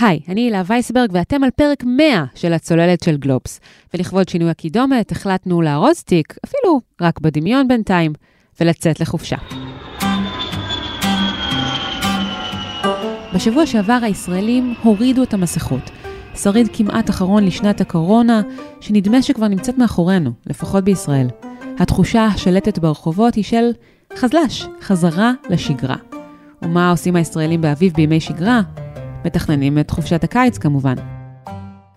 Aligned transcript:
היי, 0.00 0.20
אני 0.28 0.40
הילה 0.40 0.62
וייסברג 0.66 1.10
ואתם 1.12 1.44
על 1.44 1.50
פרק 1.50 1.84
100 1.84 2.24
של 2.34 2.52
הצוללת 2.52 3.02
של 3.02 3.16
גלובס. 3.16 3.60
ולכבוד 3.94 4.28
שינוי 4.28 4.50
הקידומת 4.50 5.12
החלטנו 5.12 5.62
לארוז 5.62 6.02
תיק, 6.02 6.34
אפילו 6.44 6.80
רק 7.00 7.20
בדמיון 7.20 7.68
בינתיים, 7.68 8.12
ולצאת 8.60 9.00
לחופשה. 9.00 9.36
בשבוע 13.34 13.66
שעבר 13.66 13.98
הישראלים 14.02 14.74
הורידו 14.82 15.22
את 15.22 15.34
המסכות. 15.34 15.90
שריד 16.34 16.68
כמעט 16.72 17.10
אחרון 17.10 17.44
לשנת 17.44 17.80
הקורונה, 17.80 18.42
שנדמה 18.80 19.22
שכבר 19.22 19.48
נמצאת 19.48 19.78
מאחורינו, 19.78 20.30
לפחות 20.46 20.84
בישראל. 20.84 21.26
התחושה 21.78 22.24
השלטת 22.24 22.78
ברחובות 22.78 23.34
היא 23.34 23.44
של 23.44 23.70
חזל"ש, 24.16 24.66
חזרה 24.82 25.32
לשגרה. 25.50 25.96
ומה 26.62 26.90
עושים 26.90 27.16
הישראלים 27.16 27.60
באביב 27.60 27.92
בימי 27.92 28.20
שגרה? 28.20 28.60
מתכננים 29.24 29.78
את 29.78 29.90
חופשת 29.90 30.24
הקיץ 30.24 30.58
כמובן. 30.58 30.94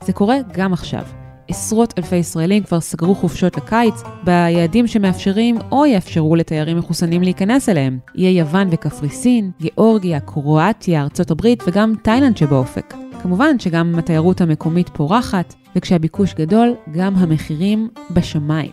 זה 0.04 0.14
קורה 0.14 0.38
גם 0.54 0.73
עכשיו. 0.73 1.04
עשרות 1.48 1.94
אלפי 1.98 2.16
ישראלים 2.16 2.64
כבר 2.64 2.80
סגרו 2.80 3.16
חופשות 3.16 3.58
לקיץ 3.58 4.04
ביעדים 4.23 4.88
שמאפשרים 4.88 5.58
או 5.72 5.86
יאפשרו 5.86 6.36
לתיירים 6.36 6.78
מחוסנים 6.78 7.22
להיכנס 7.22 7.70
אליהם. 7.70 8.00
איי 8.18 8.40
יוון 8.40 8.68
וקפריסין, 8.72 9.52
גיאורגיה, 9.62 10.20
קרואטיה, 10.20 11.02
ארצות 11.02 11.31
הברית 11.31 11.64
וגם 11.68 11.94
תאילנד 12.04 12.38
שבאופק. 12.38 12.94
כמובן 13.23 13.59
שגם 13.59 13.95
התיירות 14.00 14.42
המקומית 14.42 14.90
פורחת, 14.90 15.53
וכשהביקוש 15.76 16.34
גדול, 16.34 16.73
גם 16.92 17.16
המחירים 17.16 17.90
בשמיים. 18.12 18.72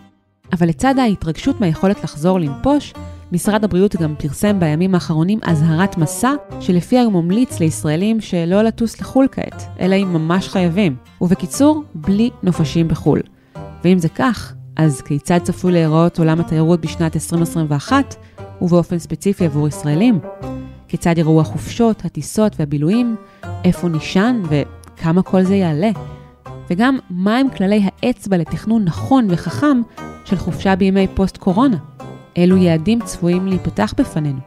אבל 0.52 0.68
לצד 0.68 0.98
ההתרגשות 0.98 1.60
מהיכולת 1.60 2.04
לחזור 2.04 2.40
לנפוש, 2.40 2.94
משרד 3.32 3.64
הבריאות 3.64 3.96
גם 3.96 4.14
פרסם 4.18 4.60
בימים 4.60 4.94
האחרונים 4.94 5.38
אזהרת 5.42 5.98
מסע, 5.98 6.32
שלפיה 6.60 7.02
הוא 7.02 7.12
ממליץ 7.12 7.60
לישראלים 7.60 8.20
שלא 8.20 8.62
לטוס 8.62 9.00
לחו"ל 9.00 9.28
כעת, 9.32 9.62
אלא 9.80 9.94
אם 9.94 10.12
ממש 10.12 10.48
חייבים. 10.48 10.96
ובקיצור, 11.20 11.82
בלי 11.94 12.30
נופשים 12.42 12.88
בחו"ל. 12.88 13.20
ואם 13.84 13.98
זה 13.98 14.08
כך, 14.08 14.54
אז 14.76 15.00
כיצד 15.00 15.38
צפוי 15.42 15.72
להיראות 15.72 16.18
עולם 16.18 16.40
התיירות 16.40 16.80
בשנת 16.80 17.16
2021, 17.16 18.16
ובאופן 18.62 18.98
ספציפי 18.98 19.44
עבור 19.44 19.68
ישראלים? 19.68 20.18
כיצד 20.88 21.18
יראו 21.18 21.40
החופשות, 21.40 22.04
הטיסות 22.04 22.52
והבילויים? 22.58 23.16
איפה 23.64 23.88
נישן 23.88 24.42
וכמה 24.48 25.22
כל 25.22 25.42
זה 25.42 25.54
יעלה? 25.54 25.90
וגם 26.70 26.98
מהם 27.10 27.46
כללי 27.56 27.82
האצבע 27.84 28.36
לתכנון 28.36 28.84
נכון 28.84 29.26
וחכם 29.30 29.80
של 30.24 30.36
חופשה 30.36 30.76
בימי 30.76 31.06
פוסט-קורונה? 31.14 31.76
אילו 32.38 32.56
יעדים 32.56 33.02
צפויים 33.04 33.46
להיפתח 33.46 33.94
בפנינו. 33.96 34.38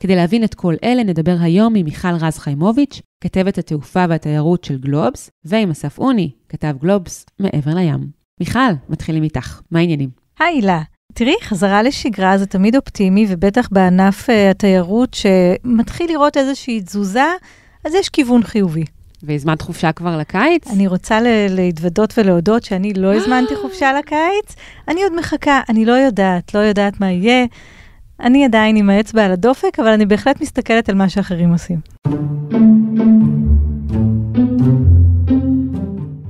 כדי 0.00 0.16
להבין 0.16 0.44
את 0.44 0.54
כל 0.54 0.74
אלה 0.84 1.04
נדבר 1.04 1.36
היום 1.40 1.74
עם 1.74 1.84
מיכל 1.84 2.14
רז 2.20 2.38
חיימוביץ', 2.38 3.00
כתבת 3.20 3.58
התעופה 3.58 4.04
והתיירות 4.08 4.64
של 4.64 4.78
גלובס, 4.78 5.30
ועם 5.44 5.70
אסף 5.70 5.98
אוני, 5.98 6.30
כתב 6.48 6.74
גלובס 6.80 7.26
מעבר 7.38 7.74
לים. 7.74 8.08
מיכל, 8.40 8.72
מתחילים 8.88 9.22
איתך, 9.22 9.60
מה 9.70 9.78
העניינים? 9.78 10.10
היי 10.40 10.54
הילה, 10.54 10.82
תראי, 11.14 11.34
חזרה 11.42 11.82
לשגרה 11.82 12.38
זה 12.38 12.46
תמיד 12.46 12.76
אופטימי, 12.76 13.26
ובטח 13.28 13.68
בענף 13.72 14.30
uh, 14.30 14.32
התיירות 14.50 15.14
שמתחיל 15.14 16.10
לראות 16.10 16.36
איזושהי 16.36 16.80
תזוזה, 16.80 17.32
אז 17.84 17.94
יש 17.94 18.08
כיוון 18.08 18.42
חיובי. 18.42 18.84
והזמנת 19.26 19.62
חופשה 19.62 19.92
כבר 19.92 20.16
לקיץ? 20.18 20.70
אני 20.72 20.86
רוצה 20.86 21.18
להתוודות 21.50 22.14
ולהודות 22.18 22.64
שאני 22.64 22.92
לא 22.94 23.14
הזמנתי 23.14 23.56
חופשה 23.56 23.92
לקיץ. 23.98 24.56
אני 24.88 25.02
עוד 25.02 25.16
מחכה, 25.18 25.60
אני 25.68 25.84
לא 25.84 25.92
יודעת, 25.92 26.54
לא 26.54 26.58
יודעת 26.58 27.00
מה 27.00 27.10
יהיה. 27.10 27.46
אני 28.20 28.44
עדיין 28.44 28.76
עם 28.76 28.90
האצבע 28.90 29.24
על 29.24 29.32
הדופק, 29.32 29.78
אבל 29.78 29.88
אני 29.88 30.06
בהחלט 30.06 30.40
מסתכלת 30.40 30.88
על 30.88 30.94
מה 30.94 31.08
שאחרים 31.08 31.52
עושים. 31.52 31.78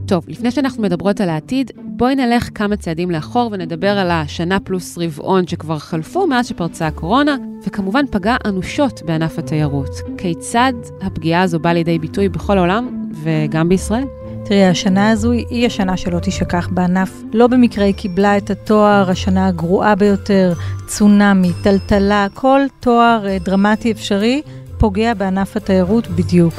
טוב, 0.06 0.24
לפני 0.28 0.50
שאנחנו 0.50 0.82
מדברות 0.82 1.20
על 1.20 1.28
העתיד, 1.28 1.70
בואי 1.76 2.14
נלך 2.14 2.48
כמה 2.54 2.76
צעדים 2.76 3.10
לאחור 3.10 3.50
ונדבר 3.52 3.98
על 3.98 4.10
השנה 4.10 4.60
פלוס 4.60 4.98
רבעון 4.98 5.46
שכבר 5.46 5.78
חלפו 5.78 6.26
מאז 6.26 6.48
שפרצה 6.48 6.86
הקורונה, 6.86 7.36
וכמובן 7.66 8.06
פגעה 8.10 8.36
אנושות 8.44 9.02
בענף 9.04 9.38
התיירות. 9.38 9.90
כיצד 10.18 10.72
הפגיעה 11.02 11.42
הזו 11.42 11.58
באה 11.58 11.72
לידי 11.72 11.98
ביטוי 11.98 12.28
בכל 12.28 12.58
העולם 12.58 13.06
וגם 13.22 13.68
בישראל? 13.68 14.04
תראי, 14.44 14.64
השנה 14.64 15.10
הזו 15.10 15.30
היא 15.30 15.66
השנה 15.66 15.96
שלא 15.96 16.18
תשכח 16.18 16.68
בענף. 16.72 17.22
לא 17.32 17.46
במקרה 17.46 17.84
היא 17.84 17.94
קיבלה 17.94 18.36
את 18.36 18.50
התואר 18.50 19.10
השנה 19.10 19.46
הגרועה 19.46 19.94
ביותר, 19.94 20.52
צונאמי, 20.86 21.50
טלטלה, 21.62 22.26
כל 22.34 22.60
תואר 22.80 23.26
אה, 23.26 23.38
דרמטי 23.38 23.92
אפשרי 23.92 24.42
פוגע 24.78 25.14
בענף 25.14 25.56
התיירות 25.56 26.08
בדיוק. 26.08 26.54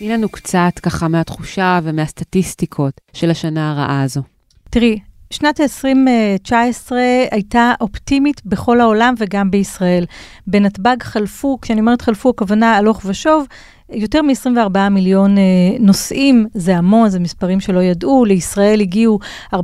תני 0.00 0.08
לנו 0.08 0.28
קצת 0.28 0.72
ככה 0.82 1.08
מהתחושה 1.08 1.80
ומהסטטיסטיקות 1.82 3.00
של 3.12 3.30
השנה 3.30 3.70
הרעה 3.70 4.02
הזו. 4.02 4.22
תראי, 4.70 4.98
שנת 5.30 5.60
2019 5.60 6.98
הייתה 7.30 7.72
אופטימית 7.80 8.46
בכל 8.46 8.80
העולם 8.80 9.14
וגם 9.18 9.50
בישראל. 9.50 10.04
בנתב"ג 10.46 11.02
חלפו, 11.02 11.58
כשאני 11.62 11.80
אומרת 11.80 12.02
חלפו, 12.02 12.30
הכוונה 12.30 12.76
הלוך 12.76 13.02
ושוב, 13.04 13.46
יותר 13.92 14.22
מ-24 14.22 14.88
מיליון 14.90 15.38
אה, 15.38 15.42
נוסעים, 15.80 16.46
זה 16.54 16.76
המון, 16.76 17.08
זה 17.08 17.20
מספרים 17.20 17.60
שלא 17.60 17.80
ידעו. 17.80 18.24
לישראל 18.24 18.80
הגיעו 18.80 19.18
4.5 19.54 19.60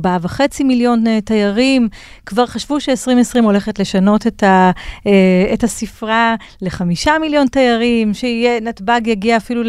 מיליון 0.63 1.07
אה, 1.07 1.21
תיירים. 1.21 1.89
כבר 2.25 2.45
חשבו 2.45 2.79
ש-2020 2.79 3.43
הולכת 3.43 3.79
לשנות 3.79 4.27
את, 4.27 4.43
ה, 4.43 4.71
אה, 5.07 5.53
את 5.53 5.63
הספרה 5.63 6.35
ל-5 6.61 7.19
מיליון 7.21 7.47
תיירים, 7.47 8.13
שנתב"ג 8.13 9.01
יגיע 9.07 9.37
אפילו 9.37 9.61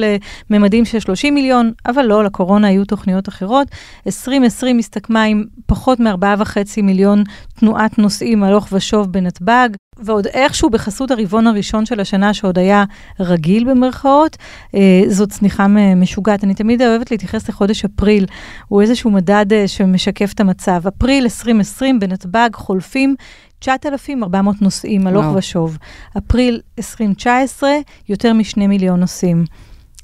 לממדים 0.51 0.85
של 0.85 1.01
30 1.01 1.35
מיליון, 1.35 1.73
אבל 1.87 2.07
לא, 2.07 2.25
לקורונה 2.25 2.69
היו 2.69 2.85
תוכניות 2.85 3.29
אחרות. 3.29 3.69
2020 4.07 4.79
הסתכמה 4.79 5.23
עם 5.23 5.45
פחות 5.67 6.01
מ-4.5 6.01 6.83
מיליון 6.83 7.25
תנועת 7.61 7.99
נוסעים 7.99 8.45
הלוך 8.45 8.69
ושוב 8.73 9.13
בנתב"ג. 9.13 9.69
ועוד 9.99 10.27
איכשהו 10.27 10.71
בחסות 10.71 11.11
הרבעון 11.11 11.47
הראשון 11.47 11.87
של 11.87 12.01
השנה, 12.01 12.35
שעוד 12.35 12.59
היה 12.59 12.85
רגיל 13.21 13.65
במרכאות, 13.65 14.37
אה, 14.75 15.03
זאת 15.09 15.31
צניחה 15.31 15.67
משוגעת. 15.97 16.45
אני 16.45 16.55
תמיד 16.55 16.83
אוהבת 16.83 17.11
להתייחס 17.11 17.49
לחודש 17.49 17.85
אפריל, 17.85 18.27
הוא 18.69 18.83
איזשהו 18.83 19.11
מדד 19.11 19.53
אה, 19.53 19.69
שמשקף 19.69 20.33
את 20.35 20.41
המצב. 20.41 20.87
אפריל 20.87 21.25
2020 21.25 22.01
בנתב"ג 22.01 22.51
חולפים 22.55 23.15
9,400 23.59 24.63
נוסעים, 24.63 25.07
הלוך 25.07 25.27
ושוב. 25.35 25.79
אפריל 26.19 26.61
2019, 26.79 27.71
יותר 28.09 28.33
משני 28.33 28.67
מיליון 28.67 29.01
נוסעים. 29.01 29.45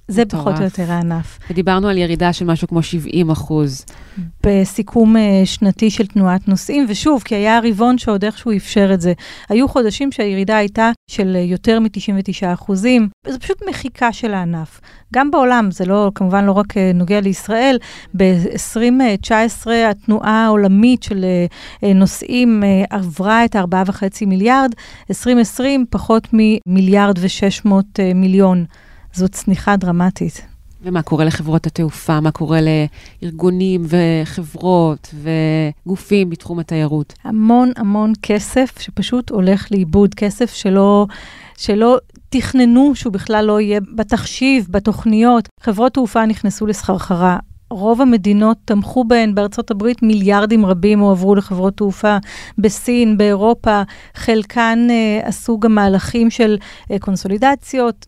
זה 0.08 0.22
מטורף. 0.24 0.42
פחות 0.44 0.58
או 0.58 0.64
יותר 0.64 0.92
הענף. 0.92 1.38
ודיברנו 1.50 1.88
על 1.88 1.98
ירידה 1.98 2.32
של 2.32 2.44
משהו 2.44 2.68
כמו 2.68 2.82
70 2.82 3.30
אחוז. 3.30 3.84
בסיכום 4.46 5.16
uh, 5.16 5.20
שנתי 5.44 5.90
של 5.90 6.06
תנועת 6.06 6.48
נוסעים, 6.48 6.86
ושוב, 6.88 7.22
כי 7.24 7.34
היה 7.34 7.60
רבעון 7.64 7.98
שעוד 7.98 8.24
איכשהו 8.24 8.52
אפשר 8.56 8.90
את 8.94 9.00
זה. 9.00 9.12
היו 9.48 9.68
חודשים 9.68 10.12
שהירידה 10.12 10.56
הייתה 10.56 10.90
של 11.10 11.36
uh, 11.36 11.50
יותר 11.50 11.80
מ-99 11.80 12.54
אחוזים. 12.54 13.08
זו 13.28 13.40
פשוט 13.40 13.62
מחיקה 13.70 14.12
של 14.12 14.34
הענף. 14.34 14.80
גם 15.14 15.30
בעולם, 15.30 15.70
זה 15.70 15.84
לא, 15.84 16.10
כמובן 16.14 16.44
לא 16.44 16.52
רק 16.52 16.72
uh, 16.72 16.76
נוגע 16.94 17.20
לישראל, 17.20 17.78
ב-2019 18.16 19.70
התנועה 19.90 20.44
העולמית 20.44 21.02
של 21.02 21.24
נוסעים 21.94 22.62
עברה 22.90 23.44
את 23.44 23.56
ה-4.5 23.56 24.26
מיליארד, 24.26 24.70
2020 25.10 25.86
פחות 25.90 26.28
ממיליארד 26.32 27.18
ו-600 27.18 27.68
uh, 27.68 28.14
מיליון. 28.14 28.64
זאת 29.14 29.32
צניחה 29.32 29.76
דרמטית. 29.76 30.46
ומה 30.82 31.02
קורה 31.02 31.24
לחברות 31.24 31.66
התעופה? 31.66 32.20
מה 32.20 32.30
קורה 32.30 32.58
לארגונים 33.22 33.86
וחברות 33.88 35.14
וגופים 35.84 36.30
בתחום 36.30 36.58
התיירות? 36.58 37.14
המון 37.24 37.72
המון 37.76 38.12
כסף 38.22 38.78
שפשוט 38.78 39.30
הולך 39.30 39.72
לאיבוד, 39.72 40.14
כסף 40.14 40.54
שלא, 40.54 41.06
שלא 41.56 41.98
תכננו 42.28 42.94
שהוא 42.94 43.12
בכלל 43.12 43.44
לא 43.44 43.60
יהיה 43.60 43.80
בתחשיב, 43.94 44.66
בתוכניות. 44.70 45.48
חברות 45.60 45.94
תעופה 45.94 46.26
נכנסו 46.26 46.66
לסחרחרה. 46.66 47.38
רוב 47.70 48.00
המדינות 48.00 48.56
תמכו 48.64 49.04
בהן, 49.04 49.34
בארצות 49.34 49.70
הברית 49.70 50.02
מיליארדים 50.02 50.66
רבים 50.66 51.00
הועברו 51.00 51.34
לחברות 51.34 51.76
תעופה, 51.76 52.16
בסין, 52.58 53.16
באירופה, 53.16 53.82
חלקן 54.14 54.86
אה, 54.90 55.28
עשו 55.28 55.58
גם 55.60 55.74
מהלכים 55.74 56.30
של 56.30 56.56
אה, 56.90 56.98
קונסולידציות, 56.98 58.06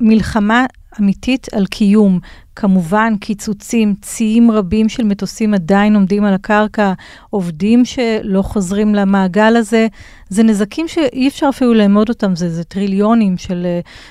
מלחמה 0.00 0.66
אמיתית 1.00 1.46
על 1.52 1.66
קיום. 1.66 2.18
כמובן, 2.56 3.14
קיצוצים, 3.20 3.94
ציים 4.02 4.50
רבים 4.50 4.88
של 4.88 5.04
מטוסים 5.04 5.54
עדיין 5.54 5.94
עומדים 5.94 6.24
על 6.24 6.34
הקרקע, 6.34 6.92
עובדים 7.30 7.84
שלא 7.84 8.42
חוזרים 8.42 8.94
למעגל 8.94 9.56
הזה. 9.56 9.86
זה 10.28 10.42
נזקים 10.42 10.88
שאי 10.88 11.28
אפשר 11.28 11.46
אפילו 11.48 11.74
לאמוד 11.74 12.08
אותם, 12.08 12.36
זה, 12.36 12.50
זה 12.50 12.64
טריליונים 12.64 13.36
של 13.36 13.66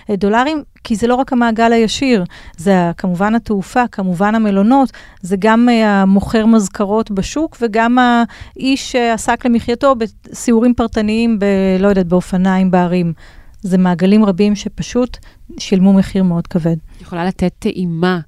uh, 0.09 0.15
דולרים, 0.15 0.63
כי 0.83 0.95
זה 0.95 1.07
לא 1.07 1.15
רק 1.15 1.33
המעגל 1.33 1.73
הישיר, 1.73 2.23
זה 2.57 2.91
כמובן 2.97 3.35
התעופה, 3.35 3.87
כמובן 3.91 4.35
המלונות, 4.35 4.91
זה 5.21 5.35
גם 5.39 5.69
uh, 5.69 5.85
המוכר 5.85 6.45
מזכרות 6.45 7.11
בשוק 7.11 7.57
וגם 7.61 7.97
האיש 7.97 8.91
שעסק 8.91 9.45
למחייתו 9.45 9.95
בסיורים 9.95 10.73
פרטניים, 10.73 11.39
ב, 11.39 11.45
לא 11.79 11.87
יודעת, 11.87 12.07
באופניים 12.07 12.71
בערים. 12.71 13.13
זה 13.65 13.77
מעגלים 13.77 14.25
רבים 14.25 14.56
שפשוט 14.56 15.17
שילמו 15.57 15.94
מחיר 15.94 16.23
מאוד 16.23 16.47
כבד. 16.47 16.75
יכולה 17.01 17.25
לתת 17.25 17.53
טעימה 17.59 18.19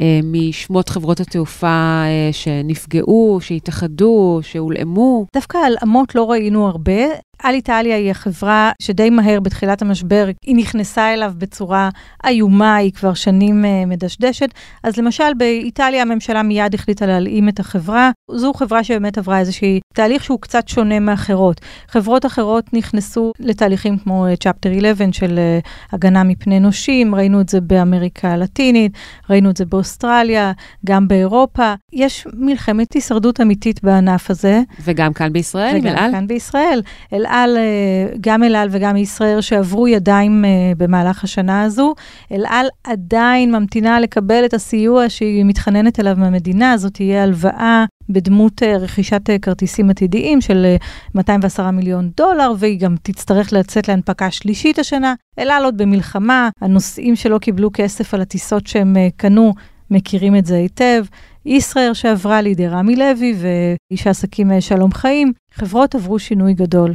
אה, 0.00 0.20
משמות 0.24 0.88
חברות 0.88 1.20
התעופה 1.20 1.66
אה, 2.06 2.28
שנפגעו, 2.32 3.38
שהתאחדו, 3.40 4.40
שהולאמו? 4.42 5.26
דווקא 5.34 5.58
הלאמות 5.58 6.14
לא 6.14 6.30
ראינו 6.30 6.68
הרבה. 6.68 7.02
על 7.42 7.54
איטליה 7.54 7.96
היא 7.96 8.10
החברה 8.10 8.72
שדי 8.82 9.10
מהר 9.10 9.40
בתחילת 9.40 9.82
המשבר, 9.82 10.28
היא 10.44 10.56
נכנסה 10.56 11.14
אליו 11.14 11.32
בצורה 11.38 11.88
איומה, 12.26 12.76
היא 12.76 12.92
כבר 12.92 13.14
שנים 13.14 13.64
uh, 13.64 13.86
מדשדשת. 13.86 14.48
אז 14.82 14.96
למשל 14.96 15.34
באיטליה 15.36 16.02
הממשלה 16.02 16.42
מיד 16.42 16.74
החליטה 16.74 17.06
להלאים 17.06 17.48
את 17.48 17.60
החברה. 17.60 18.10
זו 18.30 18.52
חברה 18.52 18.84
שבאמת 18.84 19.18
עברה 19.18 19.38
איזשהי 19.38 19.80
תהליך 19.94 20.24
שהוא 20.24 20.40
קצת 20.40 20.68
שונה 20.68 21.00
מאחרות. 21.00 21.60
חברות 21.88 22.26
אחרות 22.26 22.74
נכנסו 22.74 23.32
לתהליכים 23.40 23.98
כמו 23.98 24.26
צ'פטר 24.40 24.70
11 24.78 25.06
של 25.12 25.38
uh, 25.62 25.68
הגנה 25.92 26.22
מפני 26.22 26.60
נושים, 26.60 27.14
ראינו 27.14 27.40
את 27.40 27.48
זה 27.48 27.60
באמריקה 27.60 28.32
הלטינית, 28.32 28.92
ראינו 29.30 29.50
את 29.50 29.56
זה 29.56 29.64
באוסטרליה, 29.64 30.52
גם 30.86 31.08
באירופה. 31.08 31.74
יש 31.92 32.26
מלחמת 32.34 32.92
הישרדות 32.92 33.40
אמיתית 33.40 33.84
בענף 33.84 34.30
הזה. 34.30 34.60
וגם 34.84 35.12
כאן 35.12 35.32
בישראל, 35.32 35.76
עם 35.76 35.86
אל 35.86 35.96
על? 35.96 35.98
וגם 35.98 36.12
כאן 36.12 36.26
בישראל. 36.26 36.82
אל 37.12 37.26
על, 37.32 37.56
אה, 37.56 38.16
גם 38.20 38.42
אל 38.42 38.56
על 38.56 38.68
וגם 38.70 38.96
ישראייר 38.96 39.40
שעברו 39.40 39.88
ידיים 39.88 40.44
אה, 40.44 40.50
במהלך 40.76 41.24
השנה 41.24 41.62
הזו. 41.62 41.94
אל 42.32 42.44
על 42.48 42.66
עדיין 42.84 43.56
ממתינה 43.56 44.00
לקבל 44.00 44.44
את 44.44 44.54
הסיוע 44.54 45.08
שהיא 45.08 45.44
מתחננת 45.44 46.00
אליו 46.00 46.16
מהמדינה, 46.18 46.76
זאת 46.76 46.94
תהיה 46.94 47.22
הלוואה 47.22 47.84
בדמות 48.08 48.62
אה, 48.62 48.76
רכישת 48.76 49.30
כרטיסים 49.42 49.90
עתידיים 49.90 50.40
של 50.40 50.66
210 51.14 51.70
מיליון 51.70 52.10
דולר, 52.16 52.52
והיא 52.58 52.80
גם 52.80 52.94
תצטרך 53.02 53.52
לצאת 53.52 53.88
להנפקה 53.88 54.30
שלישית 54.30 54.78
השנה. 54.78 55.14
אל 55.38 55.64
עוד 55.64 55.76
במלחמה, 55.76 56.48
הנוסעים 56.60 57.16
שלא 57.16 57.38
קיבלו 57.38 57.70
כסף 57.72 58.14
על 58.14 58.20
הטיסות 58.20 58.66
שהם 58.66 58.96
קנו 59.16 59.54
מכירים 59.90 60.36
את 60.36 60.46
זה 60.46 60.56
היטב. 60.56 61.04
ישראייר 61.46 61.92
שעברה 61.92 62.42
לידי 62.42 62.68
רמי 62.68 62.96
לוי 62.96 63.34
ואיש 63.38 64.06
העסקים 64.06 64.60
שלום 64.60 64.92
חיים, 64.92 65.32
חברות 65.54 65.94
עברו 65.94 66.18
שינוי 66.18 66.54
גדול. 66.54 66.92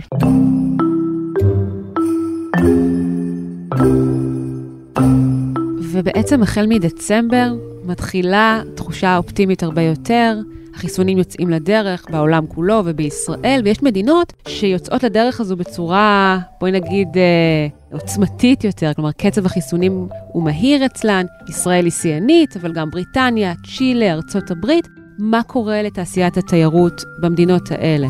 ובעצם 5.81 6.43
החל 6.43 6.65
מדצמבר 6.69 7.53
מתחילה 7.85 8.61
תחושה 8.75 9.17
אופטימית 9.17 9.63
הרבה 9.63 9.81
יותר. 9.81 10.37
החיסונים 10.75 11.17
יוצאים 11.17 11.49
לדרך 11.49 12.05
בעולם 12.09 12.47
כולו 12.47 12.81
ובישראל, 12.85 13.61
ויש 13.63 13.83
מדינות 13.83 14.33
שיוצאות 14.47 15.03
לדרך 15.03 15.39
הזו 15.39 15.55
בצורה, 15.55 16.39
בואי 16.59 16.71
נגיד, 16.71 17.07
אה, 17.17 17.67
עוצמתית 17.91 18.63
יותר, 18.63 18.93
כלומר, 18.93 19.11
קצב 19.11 19.45
החיסונים 19.45 20.07
הוא 20.27 20.43
מהיר 20.43 20.85
אצלן, 20.85 21.25
ישראל 21.49 21.85
היא 21.85 21.91
שיאנית, 21.91 22.57
אבל 22.57 22.73
גם 22.73 22.89
בריטניה, 22.89 23.53
צ'ילה, 23.77 24.13
ארצות 24.13 24.51
הברית. 24.51 24.87
מה 25.19 25.43
קורה 25.43 25.81
לתעשיית 25.81 26.37
התיירות 26.37 27.03
במדינות 27.21 27.71
האלה? 27.71 28.07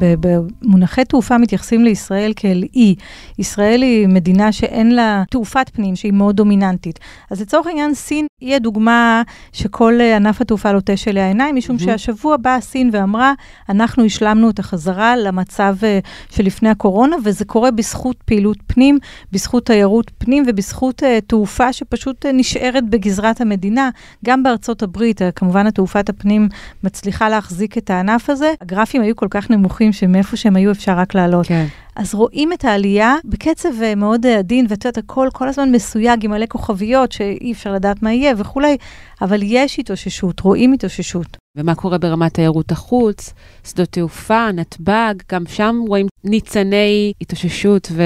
במונחי 0.00 1.04
תעופה 1.04 1.38
מתייחסים 1.38 1.84
לישראל 1.84 2.32
כאל 2.36 2.64
אי. 2.74 2.94
ישראל 3.38 3.82
היא 3.82 4.08
מדינה 4.08 4.52
שאין 4.52 4.94
לה 4.94 5.22
תעופת 5.30 5.70
פנים 5.74 5.96
שהיא 5.96 6.12
מאוד 6.12 6.36
דומיננטית. 6.36 6.98
אז 7.30 7.40
לצורך 7.40 7.66
העניין, 7.66 7.94
סין 7.94 8.26
היא 8.40 8.54
הדוגמה 8.54 9.22
שכל 9.52 10.00
ענף 10.16 10.40
התעופה 10.40 10.72
לוטש 10.72 11.08
אליה 11.08 11.26
עיניים, 11.26 11.56
משום 11.56 11.76
mm-hmm. 11.76 11.84
שהשבוע 11.84 12.36
באה 12.36 12.60
סין 12.60 12.90
ואמרה, 12.92 13.32
אנחנו 13.68 14.04
השלמנו 14.04 14.50
את 14.50 14.58
החזרה 14.58 15.16
למצב 15.16 15.76
אה, 15.82 15.98
שלפני 16.30 16.68
הקורונה, 16.68 17.16
וזה 17.24 17.44
קורה 17.44 17.70
בזכות 17.70 18.16
פעילות 18.24 18.58
פנים, 18.66 18.98
בזכות 19.32 19.66
תיירות 19.66 20.10
פנים 20.18 20.44
ובזכות 20.46 21.02
uh, 21.02 21.06
תעופה 21.26 21.72
שפשוט 21.72 22.26
uh, 22.26 22.28
נשארת 22.32 22.90
בגזרת 22.90 23.40
המדינה. 23.40 23.90
גם 24.24 24.42
בארצות 24.42 24.82
הברית, 24.82 25.22
uh, 25.22 25.24
כמובן 25.34 25.66
התעופת 25.66 26.08
הפנים 26.08 26.48
מצליחה 26.84 27.28
להחזיק 27.28 27.78
את 27.78 27.90
הענף 27.90 28.30
הזה. 28.30 28.52
הגרפים 28.60 29.02
היו 29.02 29.16
כל 29.16 29.28
כך 29.30 29.50
נמוכים. 29.50 29.89
אנשים 29.90 30.08
שמאיפה 30.08 30.36
שהם 30.36 30.56
היו 30.56 30.70
אפשר 30.70 30.92
רק 30.92 31.14
לעלות. 31.14 31.46
כן. 31.46 31.66
אז 31.96 32.14
רואים 32.14 32.52
את 32.52 32.64
העלייה 32.64 33.14
בקצב 33.24 33.82
אה, 33.82 33.94
מאוד 33.94 34.26
אה, 34.26 34.38
עדין, 34.38 34.66
ואת 34.68 34.84
יודעת, 34.84 34.98
הכל 34.98 35.28
כל 35.32 35.48
הזמן 35.48 35.72
מסויג 35.72 36.24
עם 36.24 36.30
מלא 36.30 36.46
כוכביות, 36.48 37.12
שאי 37.12 37.52
אפשר 37.52 37.72
לדעת 37.72 38.02
מה 38.02 38.12
יהיה 38.12 38.34
וכולי, 38.36 38.76
אבל 39.22 39.40
יש 39.42 39.78
התאוששות, 39.78 40.40
רואים 40.40 40.72
התאוששות. 40.72 41.36
ומה 41.56 41.74
קורה 41.74 41.98
ברמת 41.98 42.34
תיירות 42.34 42.72
החוץ, 42.72 43.32
שדות 43.64 43.88
תעופה, 43.88 44.52
נתב"ג, 44.52 45.14
גם 45.32 45.46
שם 45.46 45.76
רואים 45.88 46.06
ניצני 46.24 47.12
התאוששות 47.20 47.88
ו... 47.92 48.02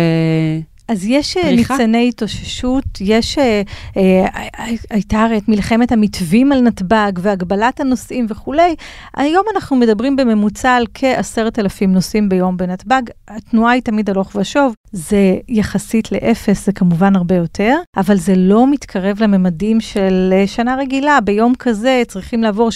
אז 0.89 1.05
יש 1.07 1.37
אה, 1.37 1.43
פריחה? 1.43 1.77
ניצני 1.77 2.09
התאוששות, 2.09 2.85
יש, 3.01 3.39
אה, 3.39 3.63
אה, 3.97 4.27
הייתה 4.91 5.23
הרי 5.23 5.39
את 5.39 5.49
מלחמת 5.49 5.93
המתווים 5.93 6.53
על 6.53 6.61
נתב"ג 6.61 7.13
והגבלת 7.19 7.81
הנוסעים 7.81 8.27
וכולי. 8.29 8.75
היום 9.17 9.45
אנחנו 9.55 9.77
מדברים 9.77 10.17
בממוצע 10.17 10.71
על 10.71 10.87
כעשרת 10.95 11.59
אלפים 11.59 11.93
נוסעים 11.93 12.29
ביום 12.29 12.57
בנתב"ג. 12.57 13.03
התנועה 13.29 13.73
היא 13.73 13.83
תמיד 13.83 14.11
הלוך 14.11 14.37
ושוב, 14.37 14.75
זה 14.93 15.37
יחסית 15.49 16.13
לאפס, 16.13 16.67
זה 16.67 16.73
כמובן 16.73 17.17
הרבה 17.17 17.35
יותר, 17.35 17.75
אבל 17.97 18.17
זה 18.17 18.35
לא 18.37 18.67
מתקרב 18.71 19.23
לממדים 19.23 19.81
של 19.81 20.33
שנה 20.47 20.77
רגילה. 20.77 21.21
ביום 21.21 21.55
כזה 21.59 22.03
צריכים 22.09 22.43
לעבור 22.43 22.71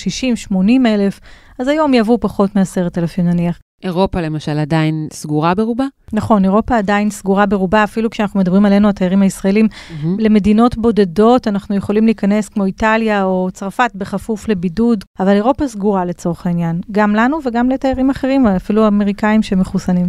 60-80 0.51 0.57
אלף, 0.87 1.21
אז 1.59 1.69
היום 1.69 1.95
יעברו 1.95 2.21
פחות 2.21 2.57
מעשרת 2.57 2.99
אלפים 2.99 3.27
נניח. 3.27 3.59
אירופה 3.85 4.21
למשל 4.21 4.59
עדיין 4.59 5.09
סגורה 5.13 5.55
ברובה? 5.55 5.85
נכון, 6.13 6.45
אירופה 6.45 6.79
עדיין 6.79 7.11
סגורה 7.11 7.47
ברובה, 7.47 7.85
אפילו 7.85 8.11
כשאנחנו 8.11 8.41
מדברים 8.41 8.67
עלינו, 8.67 8.89
התיירים 8.89 9.23
הישראלים, 9.23 9.67
mm-hmm. 9.67 10.07
למדינות 10.19 10.77
בודדות 10.77 11.49
אנחנו 11.49 11.77
יכולים 11.77 12.05
להיכנס 12.05 12.49
כמו 12.49 12.65
איטליה 12.65 13.25
או 13.25 13.49
צרפת 13.53 13.91
בכפוף 13.95 14.49
לבידוד, 14.49 15.05
אבל 15.21 15.33
אירופה 15.33 15.69
סגורה 15.69 16.05
לצורך 16.05 16.47
העניין, 16.47 16.81
גם 16.93 17.15
לנו 17.15 17.39
וגם 17.45 17.71
לתיירים 17.71 18.11
אחרים, 18.11 18.47
אפילו 18.47 18.87
אמריקאים 18.87 19.43
שמחוסנים. 19.43 20.09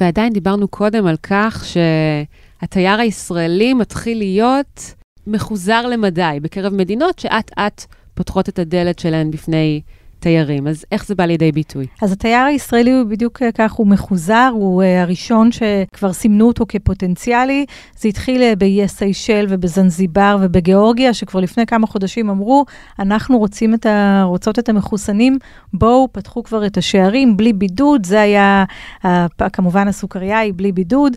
ועדיין 0.00 0.32
דיברנו 0.32 0.68
קודם 0.68 1.06
על 1.06 1.16
כך 1.22 1.64
שהתייר 1.64 3.00
הישראלי 3.00 3.74
מתחיל 3.74 4.18
להיות 4.18 4.94
מחוזר 5.26 5.86
למדי 5.86 6.38
בקרב 6.42 6.74
מדינות 6.74 7.18
שאט-אט 7.18 7.84
פותחות 8.14 8.48
את 8.48 8.58
הדלת 8.58 8.98
שלהן 8.98 9.30
בפני 9.30 9.80
תיירים. 10.20 10.66
אז 10.66 10.84
איך 10.92 11.06
זה 11.06 11.14
בא 11.14 11.24
לידי 11.24 11.52
ביטוי? 11.52 11.86
אז 12.02 12.12
התייר 12.12 12.44
הישראלי 12.44 12.92
הוא 12.92 13.04
בדיוק 13.04 13.42
אה, 13.42 13.52
כך, 13.52 13.72
הוא 13.72 13.86
מחוזר, 13.86 14.50
הוא 14.52 14.82
uh, 14.82 14.86
הראשון 15.02 15.48
שכבר 15.52 16.12
סימנו 16.12 16.48
אותו 16.48 16.64
כפוטנציאלי. 16.68 17.66
זה 17.98 18.08
התחיל 18.08 18.42
uh, 18.42 18.56
באיי 18.56 18.88
סיישל 18.88 19.46
ובזנזיבר 19.48 20.36
ובגיאורגיה, 20.40 21.14
שכבר 21.14 21.40
לפני 21.40 21.66
כמה 21.66 21.86
חודשים 21.86 22.30
אמרו, 22.30 22.64
אנחנו 22.98 23.38
רוצים 23.38 23.74
את 23.74 23.86
ה... 23.86 24.22
רוצות 24.22 24.58
את 24.58 24.68
המחוסנים, 24.68 25.38
בואו, 25.74 26.08
פתחו 26.12 26.42
כבר 26.42 26.66
את 26.66 26.76
השערים 26.76 27.36
בלי 27.36 27.52
בידוד, 27.52 28.06
זה 28.06 28.20
היה 28.20 28.64
uh, 29.02 29.06
כמובן 29.52 29.88
הסוכריה 29.88 30.38
היא 30.38 30.52
בלי 30.56 30.72
בידוד. 30.72 31.16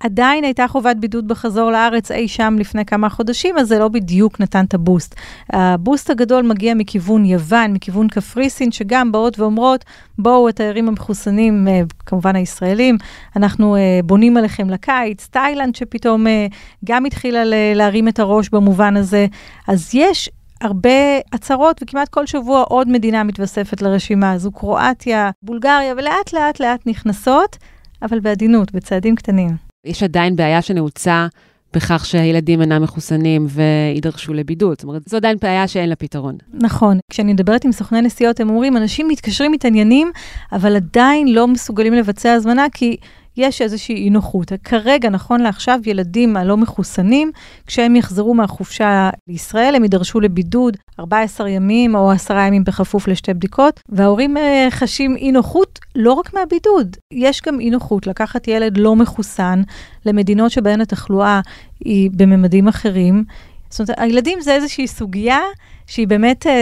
עדיין 0.00 0.44
הייתה 0.44 0.68
חובת 0.68 0.96
בידוד 0.96 1.28
בחזור 1.28 1.70
לארץ 1.70 2.10
אי 2.10 2.28
שם 2.28 2.56
לפני 2.58 2.84
כמה 2.84 3.08
חודשים, 3.08 3.58
אז 3.58 3.68
זה 3.68 3.78
לא 3.78 3.88
בדיוק 3.88 4.40
נתן 4.40 4.64
את 4.64 4.74
הבוסט. 4.74 5.14
הבוסט 5.50 6.10
הגדול 6.10 6.42
מגיע 6.42 6.74
מכיוון 6.74 7.24
יוון, 7.24 7.72
מכיוון 7.72 8.08
קפריסין, 8.08 8.72
שגם 8.72 9.12
באות 9.12 9.38
ואומרות, 9.38 9.84
בואו 10.18 10.48
התיירים 10.48 10.88
המחוסנים, 10.88 11.68
אה, 11.68 11.80
כמובן 12.06 12.36
הישראלים, 12.36 12.96
אנחנו 13.36 13.76
אה, 13.76 14.00
בונים 14.04 14.36
עליכם 14.36 14.70
לקיץ, 14.70 15.28
תאילנד 15.30 15.74
שפתאום 15.74 16.26
אה, 16.26 16.46
גם 16.84 17.04
התחילה 17.04 17.42
להרים 17.74 18.08
את 18.08 18.18
הראש 18.18 18.48
במובן 18.48 18.96
הזה. 18.96 19.26
אז 19.68 19.90
יש 19.94 20.30
הרבה 20.60 20.90
הצהרות, 21.32 21.80
וכמעט 21.82 22.08
כל 22.08 22.26
שבוע 22.26 22.62
עוד 22.62 22.88
מדינה 22.88 23.24
מתווספת 23.24 23.82
לרשימה 23.82 24.32
הזו, 24.32 24.52
קרואטיה, 24.52 25.30
בולגריה, 25.42 25.94
ולאט 25.96 26.32
לאט 26.32 26.60
לאט 26.60 26.86
נכנסות, 26.86 27.56
אבל 28.02 28.20
בעדינות, 28.20 28.72
בצעדים 28.72 29.16
קטנים. 29.16 29.67
יש 29.88 30.02
עדיין 30.02 30.36
בעיה 30.36 30.62
שנעוצה 30.62 31.26
בכך 31.74 32.06
שהילדים 32.06 32.60
אינם 32.60 32.82
מחוסנים 32.82 33.46
ויידרשו 33.48 34.34
לבידוד. 34.34 34.76
זאת 34.78 34.84
אומרת, 34.84 35.02
זו 35.08 35.16
עדיין 35.16 35.36
בעיה 35.42 35.68
שאין 35.68 35.88
לה 35.88 35.96
פתרון. 35.96 36.36
נכון. 36.54 36.98
כשאני 37.10 37.32
מדברת 37.32 37.64
עם 37.64 37.72
סוכני 37.72 38.02
נסיעות, 38.02 38.40
הם 38.40 38.50
אומרים, 38.50 38.76
אנשים 38.76 39.08
מתקשרים, 39.08 39.52
מתעניינים, 39.52 40.10
אבל 40.52 40.76
עדיין 40.76 41.28
לא 41.28 41.48
מסוגלים 41.48 41.94
לבצע 41.94 42.32
הזמנה, 42.32 42.66
כי 42.72 42.96
יש 43.38 43.62
איזושהי 43.62 43.94
אי 43.94 44.10
נוחות. 44.10 44.52
כרגע, 44.64 45.08
נכון 45.08 45.40
לעכשיו, 45.40 45.80
ילדים 45.86 46.36
הלא 46.36 46.56
מחוסנים, 46.56 47.30
כשהם 47.66 47.96
יחזרו 47.96 48.34
מהחופשה 48.34 49.10
לישראל, 49.28 49.74
הם 49.74 49.82
יידרשו 49.82 50.20
לבידוד 50.20 50.76
14 51.00 51.48
ימים 51.48 51.94
או 51.94 52.10
10 52.10 52.36
ימים 52.36 52.64
בכפוף 52.64 53.08
לשתי 53.08 53.34
בדיקות, 53.34 53.80
וההורים 53.88 54.36
uh, 54.36 54.40
חשים 54.70 55.16
אי 55.16 55.32
נוחות 55.32 55.78
לא 55.94 56.12
רק 56.12 56.34
מהבידוד, 56.34 56.96
יש 57.12 57.42
גם 57.46 57.60
אי 57.60 57.70
נוחות 57.70 58.06
לקחת 58.06 58.48
ילד 58.48 58.78
לא 58.78 58.96
מחוסן 58.96 59.62
למדינות 60.06 60.50
שבהן 60.50 60.80
התחלואה 60.80 61.40
היא 61.84 62.10
בממדים 62.16 62.68
אחרים. 62.68 63.24
זאת 63.70 63.80
אומרת, 63.80 64.00
הילדים 64.00 64.40
זה 64.40 64.54
איזושהי 64.54 64.86
סוגיה 64.86 65.40
שהיא 65.88 66.08
באמת 66.08 66.46
אה, 66.46 66.52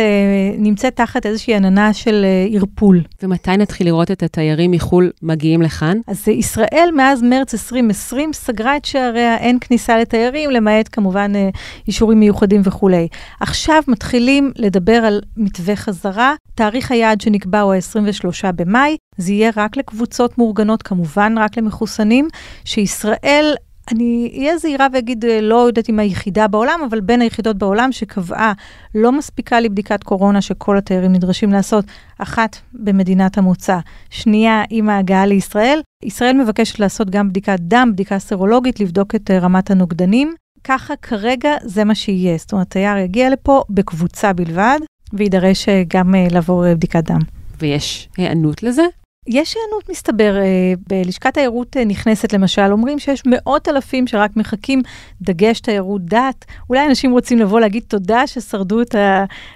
נמצאת 0.58 0.96
תחת 0.96 1.26
איזושהי 1.26 1.54
עננה 1.54 1.92
של 1.92 2.24
אה, 2.24 2.46
ערפול. 2.58 3.02
ומתי 3.22 3.56
נתחיל 3.56 3.86
לראות 3.86 4.10
את 4.10 4.22
התיירים 4.22 4.70
מחו"ל 4.70 5.10
מגיעים 5.22 5.62
לכאן? 5.62 5.98
אז 6.06 6.28
ישראל 6.28 6.90
מאז 6.96 7.22
מרץ 7.22 7.54
2020 7.54 8.32
סגרה 8.32 8.76
את 8.76 8.84
שעריה, 8.84 9.36
אין 9.36 9.58
כניסה 9.60 9.98
לתיירים, 9.98 10.50
למעט 10.50 10.88
כמובן 10.92 11.32
אה, 11.36 11.48
אישורים 11.88 12.20
מיוחדים 12.20 12.60
וכולי. 12.64 13.08
עכשיו 13.40 13.82
מתחילים 13.88 14.52
לדבר 14.56 14.96
על 15.04 15.20
מתווה 15.36 15.76
חזרה. 15.76 16.34
תאריך 16.54 16.90
היעד 16.90 17.20
שנקבע 17.20 17.60
הוא 17.60 17.74
ה-23 17.74 18.52
במאי, 18.52 18.96
זה 19.16 19.32
יהיה 19.32 19.50
רק 19.56 19.76
לקבוצות 19.76 20.38
מאורגנות, 20.38 20.82
כמובן 20.82 21.38
רק 21.38 21.56
למחוסנים, 21.56 22.28
שישראל 22.64 23.54
אני 23.92 24.32
אהיה 24.38 24.58
זהירה 24.58 24.86
ואגיד, 24.92 25.24
אה, 25.24 25.40
לא 25.40 25.66
יודעת 25.66 25.88
אם 25.88 25.98
היחידה 25.98 26.48
בעולם, 26.48 26.80
אבל 26.88 27.00
בין 27.00 27.20
היחידות 27.20 27.58
בעולם 27.58 27.92
שקבעה, 27.92 28.52
לא 28.94 29.12
מספיקה 29.12 29.60
לי 29.60 29.68
בדיקת 29.68 30.02
קורונה 30.02 30.40
שכל 30.40 30.78
התיירים 30.78 31.12
נדרשים 31.12 31.52
לעשות, 31.52 31.84
אחת 32.18 32.56
במדינת 32.72 33.38
המוצא, 33.38 33.78
שנייה 34.10 34.62
עם 34.70 34.88
ההגעה 34.88 35.26
לישראל. 35.26 35.80
ישראל 36.04 36.36
מבקשת 36.42 36.78
לעשות 36.78 37.10
גם 37.10 37.28
בדיקת 37.28 37.56
דם, 37.60 37.90
בדיקה 37.92 38.18
סרולוגית, 38.18 38.80
לבדוק 38.80 39.14
את 39.14 39.30
אה, 39.30 39.38
רמת 39.38 39.70
הנוגדנים. 39.70 40.34
ככה 40.64 40.96
כרגע 40.96 41.50
זה 41.62 41.84
מה 41.84 41.94
שיהיה. 41.94 42.36
זאת 42.38 42.52
אומרת, 42.52 42.70
תייר 42.70 42.96
יגיע 42.96 43.30
לפה 43.30 43.62
בקבוצה 43.70 44.32
בלבד, 44.32 44.78
ויידרש 45.12 45.68
אה, 45.68 45.82
גם 45.88 46.14
לעבור 46.30 46.74
בדיקת 46.74 47.04
דם. 47.04 47.20
ויש 47.60 48.08
היענות 48.16 48.62
לזה? 48.62 48.82
יש 49.28 49.56
היענות, 49.56 49.88
מסתבר, 49.90 50.36
אה, 50.36 50.72
בלשכת 50.88 51.34
תיירות 51.34 51.76
אה, 51.76 51.84
נכנסת 51.84 52.32
למשל, 52.32 52.72
אומרים 52.72 52.98
שיש 52.98 53.22
מאות 53.26 53.68
אלפים 53.68 54.06
שרק 54.06 54.36
מחכים 54.36 54.82
דגש 55.22 55.60
תיירות 55.60 56.04
דת. 56.04 56.44
אולי 56.70 56.86
אנשים 56.86 57.12
רוצים 57.12 57.38
לבוא 57.38 57.60
להגיד 57.60 57.82
תודה 57.88 58.26
ששרדו 58.26 58.82
את 58.82 58.94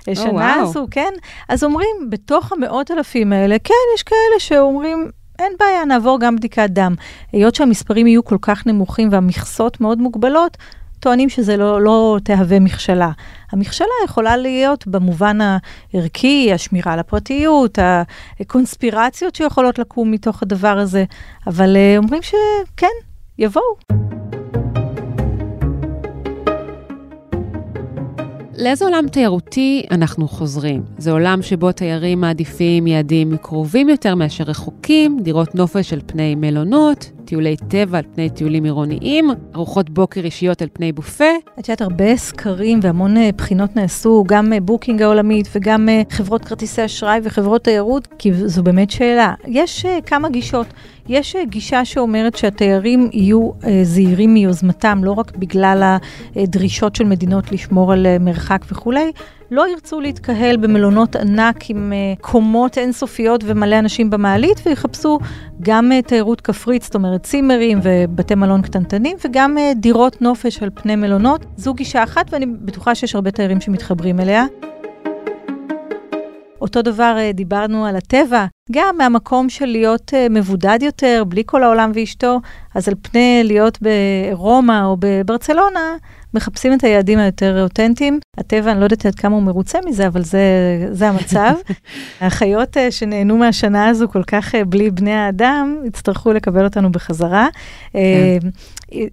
השנה 0.08 0.56
oh, 0.56 0.60
הזו, 0.60 0.84
wow. 0.84 0.88
כן? 0.90 1.12
אז 1.48 1.64
אומרים, 1.64 1.96
בתוך 2.10 2.52
המאות 2.52 2.90
אלפים 2.90 3.32
האלה, 3.32 3.56
כן, 3.64 3.74
יש 3.94 4.02
כאלה 4.02 4.38
שאומרים, 4.38 5.10
אין 5.38 5.52
בעיה, 5.60 5.84
נעבור 5.84 6.20
גם 6.20 6.36
בדיקת 6.36 6.70
דם. 6.70 6.94
היות 7.32 7.54
שהמספרים 7.54 8.06
יהיו 8.06 8.24
כל 8.24 8.38
כך 8.42 8.66
נמוכים 8.66 9.08
והמכסות 9.12 9.80
מאוד 9.80 9.98
מוגבלות, 9.98 10.56
טוענים 11.00 11.28
שזה 11.28 11.56
לא, 11.56 11.80
לא 11.80 12.18
תהווה 12.24 12.60
מכשלה. 12.60 13.10
המכשלה 13.52 13.86
יכולה 14.04 14.36
להיות 14.36 14.86
במובן 14.86 15.38
הערכי, 15.94 16.52
השמירה 16.52 16.92
על 16.92 16.98
הפרטיות, 16.98 17.78
הקונספירציות 18.40 19.34
שיכולות 19.34 19.78
לקום 19.78 20.10
מתוך 20.10 20.42
הדבר 20.42 20.78
הזה, 20.78 21.04
אבל 21.46 21.76
אה, 21.76 21.96
אומרים 21.98 22.22
שכן, 22.22 22.86
יבואו. 23.38 23.76
לאיזה 28.58 28.84
עולם 28.84 29.08
תיירותי 29.08 29.86
אנחנו 29.90 30.28
חוזרים? 30.28 30.82
זה 30.98 31.10
עולם 31.10 31.42
שבו 31.42 31.72
תיירים 31.72 32.20
מעדיפים 32.20 32.86
יעדים 32.86 33.36
קרובים 33.36 33.88
יותר 33.88 34.14
מאשר 34.14 34.44
רחוקים, 34.44 35.18
דירות 35.22 35.54
נופש 35.54 35.92
על 35.92 36.00
פני 36.06 36.34
מלונות, 36.34 37.10
טיולי 37.30 37.56
טבע 37.68 37.98
על 37.98 38.04
פני 38.14 38.30
טיולים 38.30 38.64
עירוניים, 38.64 39.30
ארוחות 39.54 39.90
בוקר 39.90 40.20
אישיות 40.20 40.62
על 40.62 40.68
פני 40.72 40.92
בופה. 40.92 41.24
את 41.58 41.68
יודעת, 41.68 41.80
הרבה 41.80 42.16
סקרים 42.16 42.80
והמון 42.82 43.16
אה, 43.16 43.30
בחינות 43.36 43.76
נעשו, 43.76 44.24
גם 44.26 44.52
אה, 44.52 44.60
בוקינג 44.60 45.02
העולמית 45.02 45.48
וגם 45.54 45.88
אה, 45.88 46.02
חברות 46.10 46.44
כרטיסי 46.44 46.84
אשראי 46.84 47.20
וחברות 47.22 47.64
תיירות, 47.64 48.08
כי 48.18 48.32
זו 48.34 48.62
באמת 48.62 48.90
שאלה. 48.90 49.34
יש 49.46 49.86
כמה 50.06 50.28
גישות. 50.28 50.66
יש 51.08 51.36
גישה 51.48 51.84
שאומרת 51.84 52.36
שהתיירים 52.36 53.10
יהיו 53.12 53.50
זהירים 53.82 54.34
מיוזמתם, 54.34 55.04
לא 55.04 55.12
רק 55.12 55.36
בגלל 55.36 55.96
הדרישות 56.36 56.96
של 56.96 57.04
מדינות 57.04 57.52
לשמור 57.52 57.92
על 57.92 58.06
מרחק 58.20 58.64
וכולי, 58.72 59.12
לא 59.50 59.68
ירצו 59.68 60.00
להתקהל 60.00 60.56
במלונות 60.56 61.16
ענק 61.16 61.70
עם 61.70 61.92
אה, 61.92 62.20
קומות 62.20 62.78
אינסופיות 62.78 63.44
ומלא 63.46 63.78
אנשים 63.78 64.10
במעלית, 64.10 64.60
ויחפשו 64.66 65.18
גם 65.60 65.92
אה, 65.92 66.08
תיירות 66.08 66.40
כפרית, 66.40 66.82
זאת 66.82 66.94
אומרת 66.94 67.22
צימרים 67.22 67.78
ובתי 67.82 68.34
מלון 68.34 68.62
קטנטנים, 68.62 69.16
וגם 69.24 69.56
אה, 69.58 69.78
דירות 69.78 70.22
נופש 70.22 70.62
על 70.62 70.70
פני 70.74 70.96
מלונות. 70.96 71.44
זו 71.56 71.74
גישה 71.74 72.02
אחת, 72.02 72.32
ואני 72.32 72.46
בטוחה 72.46 72.94
שיש 72.94 73.14
הרבה 73.14 73.30
תיירים 73.30 73.60
שמתחברים 73.60 74.20
אליה. 74.20 74.46
אותו 76.60 76.82
דבר 76.82 77.16
דיברנו 77.34 77.86
על 77.86 77.96
הטבע, 77.96 78.46
גם 78.70 78.94
מהמקום 78.98 79.48
של 79.48 79.66
להיות 79.66 80.12
מבודד 80.30 80.78
יותר, 80.82 81.22
בלי 81.28 81.42
כל 81.46 81.62
העולם 81.62 81.92
ואשתו, 81.94 82.40
אז 82.74 82.88
על 82.88 82.94
פני 83.02 83.40
להיות 83.44 83.78
ברומא 83.82 84.84
או 84.84 84.96
בברצלונה, 85.00 85.96
מחפשים 86.34 86.72
את 86.72 86.84
היעדים 86.84 87.18
היותר 87.18 87.62
אותנטיים. 87.62 88.20
הטבע, 88.38 88.72
אני 88.72 88.80
לא 88.80 88.84
יודעת 88.84 89.06
עד 89.06 89.14
כמה 89.14 89.34
הוא 89.34 89.42
מרוצה 89.42 89.78
מזה, 89.86 90.06
אבל 90.06 90.22
זה, 90.22 90.40
זה 90.90 91.08
המצב. 91.08 91.54
החיות 92.20 92.76
אה, 92.76 92.90
שנהנו 92.90 93.36
מהשנה 93.36 93.88
הזו 93.88 94.08
כל 94.08 94.22
כך 94.22 94.54
אה, 94.54 94.64
בלי 94.64 94.90
בני 94.90 95.12
האדם, 95.12 95.76
יצטרכו 95.84 96.32
לקבל 96.32 96.64
אותנו 96.64 96.92
בחזרה. 96.92 97.48
כן. 97.92 97.98
אה, 97.98 98.38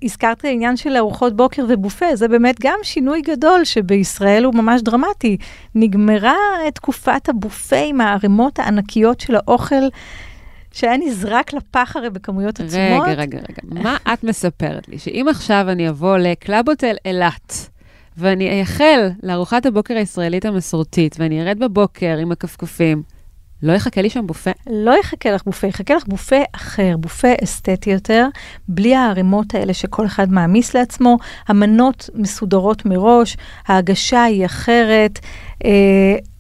הזכרת 0.04 0.46
עניין 0.46 0.78
של 0.78 0.98
ארוחות 0.98 1.36
בוקר 1.36 1.66
ובופה, 1.70 2.06
זה 2.14 2.28
באמת 2.28 2.56
גם 2.62 2.80
שינוי 2.84 3.22
גדול 3.22 3.64
שבישראל 3.64 4.44
הוא 4.44 4.54
ממש 4.54 4.82
דרמטי. 4.82 5.38
נגמרה 5.76 6.36
תקופת 6.74 7.30
הבופה 7.30 7.80
עם 7.86 8.02
הערימות 8.02 8.60
הענקיות 8.60 9.20
של 9.20 9.36
האוכל. 9.48 9.88
שהיה 10.72 10.98
נזרק 10.98 11.54
לפח 11.54 11.96
הרי 11.96 12.10
בכמויות 12.10 12.60
עצומות. 12.60 13.08
רגע, 13.08 13.22
רגע, 13.22 13.40
רגע. 13.50 13.82
מה 13.82 13.98
את 14.14 14.24
מספרת 14.24 14.88
לי? 14.88 15.00
שאם 15.00 15.26
עכשיו 15.30 15.66
אני 15.70 15.90
אבוא 15.90 16.18
לקלאבוטל 16.18 16.96
אילת, 17.06 17.70
ואני 18.18 18.50
אייחל 18.50 19.10
לארוחת 19.24 19.66
הבוקר 19.66 19.98
הישראלית 19.98 20.46
המסורתית, 20.46 21.16
ואני 21.20 21.42
ארד 21.42 21.60
בבוקר 21.60 22.18
עם 22.18 22.32
הכפכפים, 22.32 23.04
לא 23.64 23.74
יחכה 23.74 24.02
לי 24.02 24.10
שם 24.10 24.28
בופה? 24.28 24.52
לא 24.70 25.00
יחכה 25.00 25.32
לך 25.32 25.44
בופה, 25.44 25.68
יחכה 25.68 25.96
לך 25.96 26.04
בופה 26.08 26.36
אחר, 26.56 26.98
בופה 26.98 27.28
אסתטי 27.44 27.90
יותר, 27.90 28.28
בלי 28.68 28.96
הערימות 28.96 29.56
האלה 29.56 29.74
שכל 29.74 30.06
אחד 30.06 30.32
מעמיס 30.32 30.76
לעצמו, 30.76 31.18
המנות 31.48 32.10
מסודרות 32.14 32.86
מראש, 32.86 33.38
ההגשה 33.68 34.24
היא 34.24 34.46
אחרת. 34.46 35.20
אה, 35.66 35.70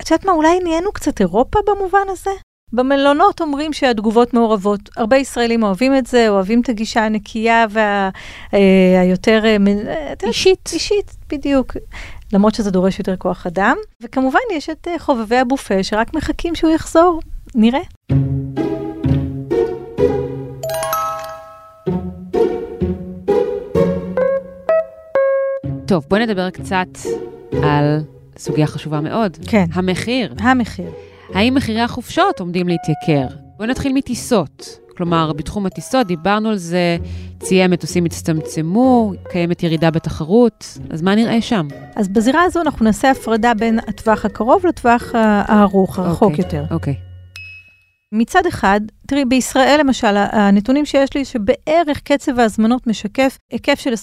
את 0.01 0.11
יודעת 0.11 0.25
מה, 0.25 0.31
אולי 0.31 0.59
נהיינו 0.63 0.91
קצת 0.91 1.21
אירופה 1.21 1.59
במובן 1.67 2.07
הזה? 2.09 2.31
במלונות 2.73 3.41
אומרים 3.41 3.73
שהתגובות 3.73 4.33
מעורבות. 4.33 4.89
הרבה 4.97 5.17
ישראלים 5.17 5.63
אוהבים 5.63 5.97
את 5.97 6.07
זה, 6.07 6.29
אוהבים 6.29 6.61
את 6.61 6.69
הגישה 6.69 7.05
הנקייה 7.05 7.65
והיותר... 7.69 9.39
וה, 9.43 9.49
אה, 9.67 10.13
אה, 10.23 10.27
אישית. 10.27 10.69
אישית, 10.73 11.15
בדיוק. 11.29 11.77
למרות 12.33 12.55
שזה 12.55 12.71
דורש 12.71 12.99
יותר 12.99 13.15
כוח 13.15 13.47
אדם. 13.47 13.77
וכמובן, 14.01 14.39
יש 14.53 14.69
את 14.69 14.87
אה, 14.87 14.99
חובבי 14.99 15.37
הבופה 15.37 15.83
שרק 15.83 16.13
מחכים 16.13 16.55
שהוא 16.55 16.71
יחזור. 16.71 17.19
נראה. 17.55 17.81
טוב, 25.85 26.05
בואי 26.09 26.25
נדבר 26.25 26.49
קצת 26.49 26.87
על 27.63 27.99
סוגיה 28.37 28.67
חשובה 28.67 29.01
מאוד. 29.01 29.37
כן. 29.47 29.65
המחיר. 29.73 30.33
המחיר. 30.39 30.91
האם 31.33 31.53
מחירי 31.53 31.81
החופשות 31.81 32.39
עומדים 32.39 32.67
להתייקר? 32.67 33.27
בואי 33.57 33.69
נתחיל 33.69 33.93
מטיסות. 33.93 34.79
כלומר, 34.97 35.33
בתחום 35.33 35.65
הטיסות 35.65 36.07
דיברנו 36.07 36.49
על 36.49 36.57
זה, 36.57 36.97
ציי 37.39 37.63
המטוסים 37.63 38.05
הצטמצמו, 38.05 39.13
קיימת 39.29 39.63
ירידה 39.63 39.91
בתחרות, 39.91 40.77
אז 40.89 41.01
מה 41.01 41.15
נראה 41.15 41.41
שם? 41.41 41.67
אז 41.95 42.07
בזירה 42.07 42.43
הזו 42.43 42.61
אנחנו 42.61 42.85
נעשה 42.85 43.11
הפרדה 43.11 43.53
בין 43.53 43.79
הטווח 43.79 44.25
הקרוב 44.25 44.65
לטווח 44.65 45.11
הארוך, 45.13 45.99
הרחוק 45.99 46.31
okay, 46.31 46.31
אוקיי, 46.31 46.45
יותר. 46.45 46.65
אוקיי. 46.71 46.93
Okay. 46.93 47.07
מצד 48.11 48.45
אחד, 48.45 48.81
תראי, 49.07 49.25
בישראל 49.25 49.77
למשל, 49.79 50.15
הנתונים 50.17 50.85
שיש 50.85 51.13
לי, 51.15 51.25
שבערך 51.25 51.99
קצב 52.03 52.39
ההזמנות 52.39 52.87
משקף 52.87 53.37
היקף 53.51 53.79
של 53.79 53.93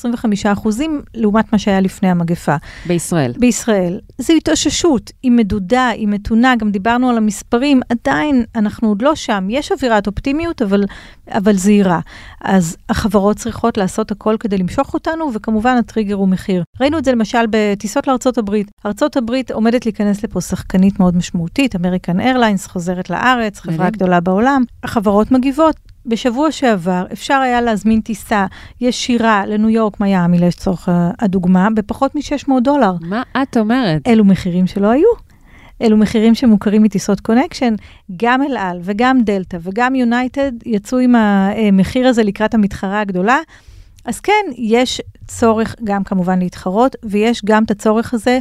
25% 0.55 0.69
לעומת 1.15 1.53
מה 1.53 1.59
שהיה 1.59 1.81
לפני 1.81 2.09
המגפה. 2.11 2.57
בישראל. 2.87 3.33
בישראל. 3.39 4.01
זו 4.19 4.33
התאוששות, 4.33 5.11
היא 5.23 5.33
מדודה, 5.33 5.89
היא 5.89 6.09
מתונה, 6.09 6.57
גם 6.57 6.71
דיברנו 6.71 7.11
על 7.11 7.17
המספרים, 7.17 7.81
עדיין 7.89 8.45
אנחנו 8.57 8.89
עוד 8.89 9.03
לא 9.03 9.15
שם. 9.15 9.47
יש 9.51 9.73
אווירת 9.73 10.07
אופטימיות, 10.07 10.63
אבל, 10.63 10.85
אבל 11.29 11.57
זהירה. 11.57 12.01
אז 12.41 12.77
החברות 12.89 13.37
צריכות 13.37 13.77
לעשות 13.77 14.11
הכל 14.11 14.37
כדי 14.41 14.59
למשוך 14.59 14.95
אותנו, 14.95 15.31
וכמובן 15.35 15.77
הטריגר 15.77 16.15
הוא 16.15 16.29
מחיר. 16.29 16.63
ראינו 16.81 16.99
את 16.99 17.05
זה 17.05 17.13
למשל 17.13 17.45
בטיסות 17.51 18.07
לארצות 18.07 18.39
הברית. 18.39 18.71
ארצות 18.87 19.17
הברית 19.17 19.51
עומדת 19.51 19.87
להיכנס 19.87 20.25
לפה 20.25 20.41
שחקנית 20.41 21.01
מאוד 21.01 21.17
משמעותית, 21.17 21.77
אמריקן 21.77 22.21
איירליינס 22.21 22.67
חוזרת 22.67 23.11
לארץ, 23.11 23.61
חברה 23.61 23.91
גדולה 23.91 24.21
בעולם. 24.21 24.63
החברות 24.97 25.31
מגיבות. 25.31 25.77
בשבוע 26.07 26.53
שעבר 26.53 27.07
אפשר 27.13 27.35
היה 27.35 27.61
להזמין 27.61 28.01
טיסה 28.01 28.47
ישירה 28.81 29.47
לניו 29.47 29.69
יורק 29.69 30.01
מיאמי 30.01 30.39
לצורך 30.39 30.89
הדוגמה 31.19 31.69
בפחות 31.75 32.15
מ-600 32.15 32.61
דולר. 32.63 32.93
מה 33.01 33.23
את 33.43 33.57
אומרת? 33.57 34.09
אלו 34.09 34.25
מחירים 34.25 34.67
שלא 34.67 34.89
היו. 34.89 35.09
אלו 35.83 35.97
מחירים 35.97 36.35
שמוכרים 36.35 36.83
מטיסות 36.83 37.21
connection, 37.21 37.75
גם 38.17 38.43
אל 38.43 38.57
על 38.57 38.81
וגם 38.83 39.21
דלתא 39.21 39.59
וגם 39.63 39.95
יונייטד 39.95 40.53
יצאו 40.67 40.99
עם 40.99 41.15
המחיר 41.15 42.09
הזה 42.09 42.23
לקראת 42.23 42.55
המתחרה 42.55 43.01
הגדולה. 43.01 43.39
אז 44.05 44.21
כן, 44.21 44.45
יש 44.57 45.01
צורך 45.27 45.75
גם 45.85 46.05
כמובן 46.05 46.39
להתחרות, 46.39 46.97
ויש 47.05 47.43
גם 47.45 47.65
את 47.65 47.71
הצורך 47.71 48.15
הזה 48.15 48.39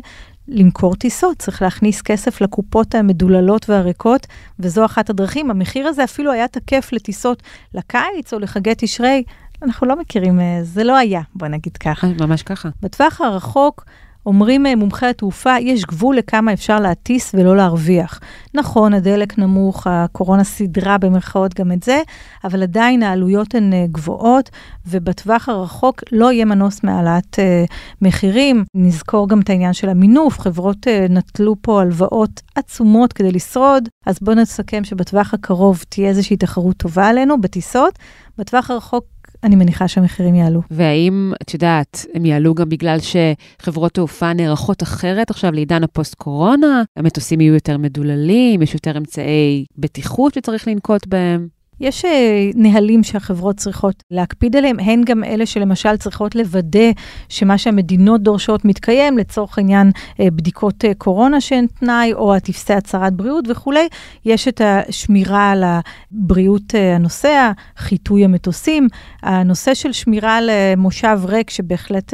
למכור 0.47 0.95
טיסות, 0.95 1.37
צריך 1.37 1.61
להכניס 1.61 2.01
כסף 2.01 2.41
לקופות 2.41 2.95
המדוללות 2.95 3.69
והריקות, 3.69 4.27
וזו 4.59 4.85
אחת 4.85 5.09
הדרכים. 5.09 5.51
המחיר 5.51 5.87
הזה 5.87 6.03
אפילו 6.03 6.31
היה 6.31 6.47
תקף 6.47 6.89
לטיסות 6.91 7.43
לקיץ 7.73 8.33
או 8.33 8.39
לחגי 8.39 8.73
תשרי. 8.77 9.23
אנחנו 9.63 9.87
לא 9.87 9.99
מכירים, 9.99 10.39
אה, 10.39 10.59
זה 10.63 10.83
לא 10.83 10.97
היה, 10.97 11.21
בוא 11.35 11.47
נגיד 11.47 11.77
ככה. 11.77 12.07
ממש 12.07 12.43
ככה. 12.43 12.69
בטווח 12.81 13.21
הרחוק, 13.21 13.85
אומרים 14.25 14.65
אה, 14.65 14.75
מומחי 14.75 15.05
התעופה, 15.05 15.59
יש 15.59 15.85
גבול 15.85 16.17
לכמה 16.17 16.53
אפשר 16.53 16.79
להטיס 16.79 17.31
ולא 17.33 17.57
להרוויח. 17.57 18.19
נכון, 18.53 18.93
הדלק 18.93 19.37
נמוך, 19.37 19.87
הקורונה 19.87 20.43
סידרה 20.43 20.97
במרכאות 20.97 21.53
גם 21.53 21.71
את 21.71 21.83
זה, 21.83 22.01
אבל 22.43 22.63
עדיין 22.63 23.03
העלויות 23.03 23.55
הן 23.55 23.73
אה, 23.73 23.85
גבוהות, 23.91 24.49
ובטווח 24.87 25.49
הרחוק 25.49 26.03
לא 26.11 26.31
יהיה 26.31 26.45
מנוס 26.45 26.83
מהעלאת 26.83 27.35
uh, 27.35 27.73
מחירים. 28.01 28.63
נזכור 28.75 29.29
גם 29.29 29.39
את 29.39 29.49
העניין 29.49 29.73
של 29.73 29.89
המינוף, 29.89 30.39
חברות 30.39 30.87
uh, 30.87 31.11
נטלו 31.11 31.55
פה 31.61 31.81
הלוואות 31.81 32.41
עצומות 32.55 33.13
כדי 33.13 33.31
לשרוד, 33.31 33.89
אז 34.05 34.17
בואו 34.21 34.35
נסכם 34.35 34.83
שבטווח 34.83 35.33
הקרוב 35.33 35.83
תהיה 35.89 36.09
איזושהי 36.09 36.37
תחרות 36.37 36.77
טובה 36.77 37.07
עלינו 37.07 37.41
בטיסות. 37.41 37.99
בטווח 38.37 38.71
הרחוק 38.71 39.05
אני 39.43 39.55
מניחה 39.55 39.87
שהמחירים 39.87 40.35
יעלו. 40.35 40.61
והאם, 40.71 41.33
את 41.41 41.53
יודעת, 41.53 42.05
הם 42.13 42.25
יעלו 42.25 42.53
גם 42.53 42.69
בגלל 42.69 42.97
שחברות 42.99 43.91
תעופה 43.91 44.33
נערכות 44.33 44.83
אחרת 44.83 45.29
עכשיו 45.29 45.51
לעידן 45.51 45.83
הפוסט-קורונה? 45.83 46.83
המטוסים 46.97 47.41
יהיו 47.41 47.53
יותר 47.53 47.77
מדוללים, 47.77 48.61
יש 48.61 48.73
יותר 48.73 48.97
אמצעי 48.97 49.65
בטיחות 49.77 50.33
שצריך 50.33 50.67
לנקוט 50.67 51.07
בהם? 51.07 51.47
יש 51.79 52.05
אה, 52.05 52.49
נהלים 52.55 53.03
שהחברות 53.03 53.57
צריכות 53.57 54.03
להקפיד 54.11 54.55
עליהם, 54.55 54.79
הן 54.79 55.01
גם 55.05 55.23
אלה 55.23 55.45
שלמשל 55.45 55.97
צריכות 55.97 56.35
לוודא 56.35 56.91
שמה 57.29 57.57
שהמדינות 57.57 58.21
דורשות 58.21 58.65
מתקיים, 58.65 59.17
לצורך 59.17 59.57
העניין 59.57 59.91
אה, 60.19 60.31
בדיקות 60.31 60.85
אה, 60.85 60.93
קורונה 60.97 61.41
שהן 61.41 61.65
תנאי, 61.79 62.13
או 62.13 62.35
הטפסי 62.35 62.73
הצהרת 62.73 63.13
בריאות 63.13 63.45
וכולי. 63.49 63.87
יש 64.25 64.47
את 64.47 64.61
השמירה 64.63 65.51
על 65.51 65.63
הבריאות 65.63 66.73
הנוסע, 66.95 67.51
חיטוי 67.77 68.25
המטוסים, 68.25 68.87
הנושא 69.23 69.73
של 69.73 69.91
שמירה 69.91 70.37
על 70.37 70.49
מושב 70.77 71.19
ריק, 71.25 71.49
שבהחלט... 71.49 72.13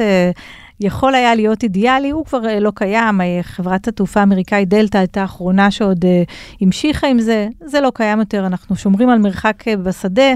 יכול 0.80 1.14
היה 1.14 1.34
להיות 1.34 1.62
אידיאלי, 1.62 2.10
הוא 2.10 2.24
כבר 2.24 2.58
לא 2.60 2.72
קיים. 2.74 3.20
חברת 3.42 3.88
התעופה 3.88 4.20
האמריקאית 4.20 4.68
דלתא 4.68 4.98
הייתה 4.98 5.20
האחרונה 5.20 5.70
שעוד 5.70 6.04
uh, 6.04 6.30
המשיכה 6.60 7.06
עם 7.06 7.20
זה, 7.20 7.48
זה 7.64 7.80
לא 7.80 7.92
קיים 7.94 8.18
יותר, 8.18 8.46
אנחנו 8.46 8.76
שומרים 8.76 9.08
על 9.08 9.18
מרחק 9.18 9.64
בשדה, 9.82 10.32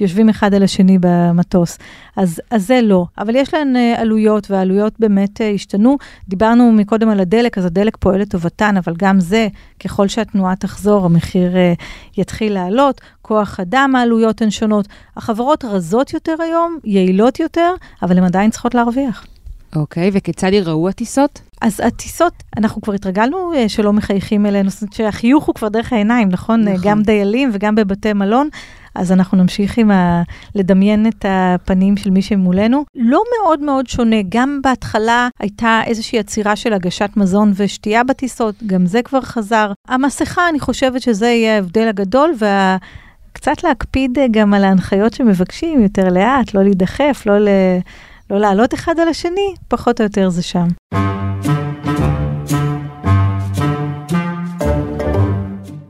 יושבים 0.00 0.28
אחד 0.28 0.54
על 0.54 0.62
השני 0.62 0.98
במטוס. 1.00 1.78
אז, 2.16 2.40
אז 2.50 2.66
זה 2.66 2.80
לא, 2.82 3.06
אבל 3.18 3.36
יש 3.36 3.54
להן 3.54 3.76
uh, 3.76 4.00
עלויות, 4.00 4.50
והעלויות 4.50 4.94
באמת 4.98 5.40
uh, 5.40 5.44
השתנו. 5.54 5.96
דיברנו 6.28 6.72
מקודם 6.72 7.08
על 7.08 7.20
הדלק, 7.20 7.58
אז 7.58 7.64
הדלק 7.64 7.96
פועל 7.96 8.20
לטובתן, 8.20 8.76
אבל 8.76 8.94
גם 8.98 9.20
זה, 9.20 9.48
ככל 9.84 10.08
שהתנועה 10.08 10.56
תחזור, 10.56 11.04
המחיר 11.04 11.52
uh, 11.52 11.82
יתחיל 12.20 12.52
לעלות. 12.52 13.00
כוח 13.22 13.60
אדם, 13.60 13.96
העלויות 13.96 14.42
הן 14.42 14.50
שונות. 14.50 14.88
החברות 15.16 15.64
רזות 15.64 16.14
יותר 16.14 16.34
היום, 16.42 16.78
יעילות 16.84 17.40
יותר, 17.40 17.74
אבל 18.02 18.18
הן 18.18 18.24
עדיין 18.24 18.50
צריכות 18.50 18.74
להרוויח. 18.74 19.37
אוקיי, 19.76 20.10
וכיצד 20.12 20.52
ייראו 20.52 20.88
הטיסות? 20.88 21.40
אז 21.60 21.80
הטיסות, 21.84 22.32
אנחנו 22.56 22.82
כבר 22.82 22.92
התרגלנו 22.92 23.52
uh, 23.52 23.68
שלא 23.68 23.92
מחייכים 23.92 24.46
אלינו, 24.46 24.70
זאת 24.70 24.82
אומרת 24.82 24.92
שהחיוך 24.92 25.44
הוא 25.44 25.54
כבר 25.54 25.68
דרך 25.68 25.92
העיניים, 25.92 26.28
נכון? 26.28 26.60
נכון. 26.60 26.80
גם 26.82 27.02
דיילים 27.02 27.50
וגם 27.52 27.74
בבתי 27.74 28.12
מלון. 28.12 28.48
אז 28.94 29.12
אנחנו 29.12 29.38
נמשיך 29.38 29.78
עם 29.78 29.90
ה... 29.90 30.22
לדמיין 30.54 31.06
את 31.06 31.24
הפנים 31.28 31.96
של 31.96 32.10
מי 32.10 32.22
שמולנו. 32.22 32.84
לא 32.94 33.22
מאוד 33.40 33.60
מאוד 33.60 33.86
שונה, 33.86 34.16
גם 34.28 34.60
בהתחלה 34.62 35.28
הייתה 35.40 35.80
איזושהי 35.86 36.18
עצירה 36.18 36.56
של 36.56 36.72
הגשת 36.72 37.10
מזון 37.16 37.52
ושתייה 37.56 38.04
בטיסות, 38.04 38.54
גם 38.66 38.86
זה 38.86 39.02
כבר 39.02 39.20
חזר. 39.20 39.72
המסכה, 39.88 40.48
אני 40.48 40.60
חושבת 40.60 41.02
שזה 41.02 41.26
יהיה 41.26 41.54
ההבדל 41.54 41.88
הגדול, 41.88 42.34
וה... 42.38 42.76
קצת 43.32 43.64
להקפיד 43.64 44.18
אה, 44.18 44.26
גם 44.30 44.54
על 44.54 44.64
ההנחיות 44.64 45.14
שמבקשים, 45.14 45.82
יותר 45.82 46.08
לאט, 46.08 46.54
לא 46.54 46.62
להידחף, 46.62 47.22
לא 47.26 47.38
ל... 47.38 47.48
לא 48.30 48.38
לעלות 48.38 48.74
אחד 48.74 49.00
על 49.00 49.08
השני, 49.08 49.54
פחות 49.68 50.00
או 50.00 50.04
יותר 50.04 50.28
זה 50.28 50.42
שם. 50.42 50.66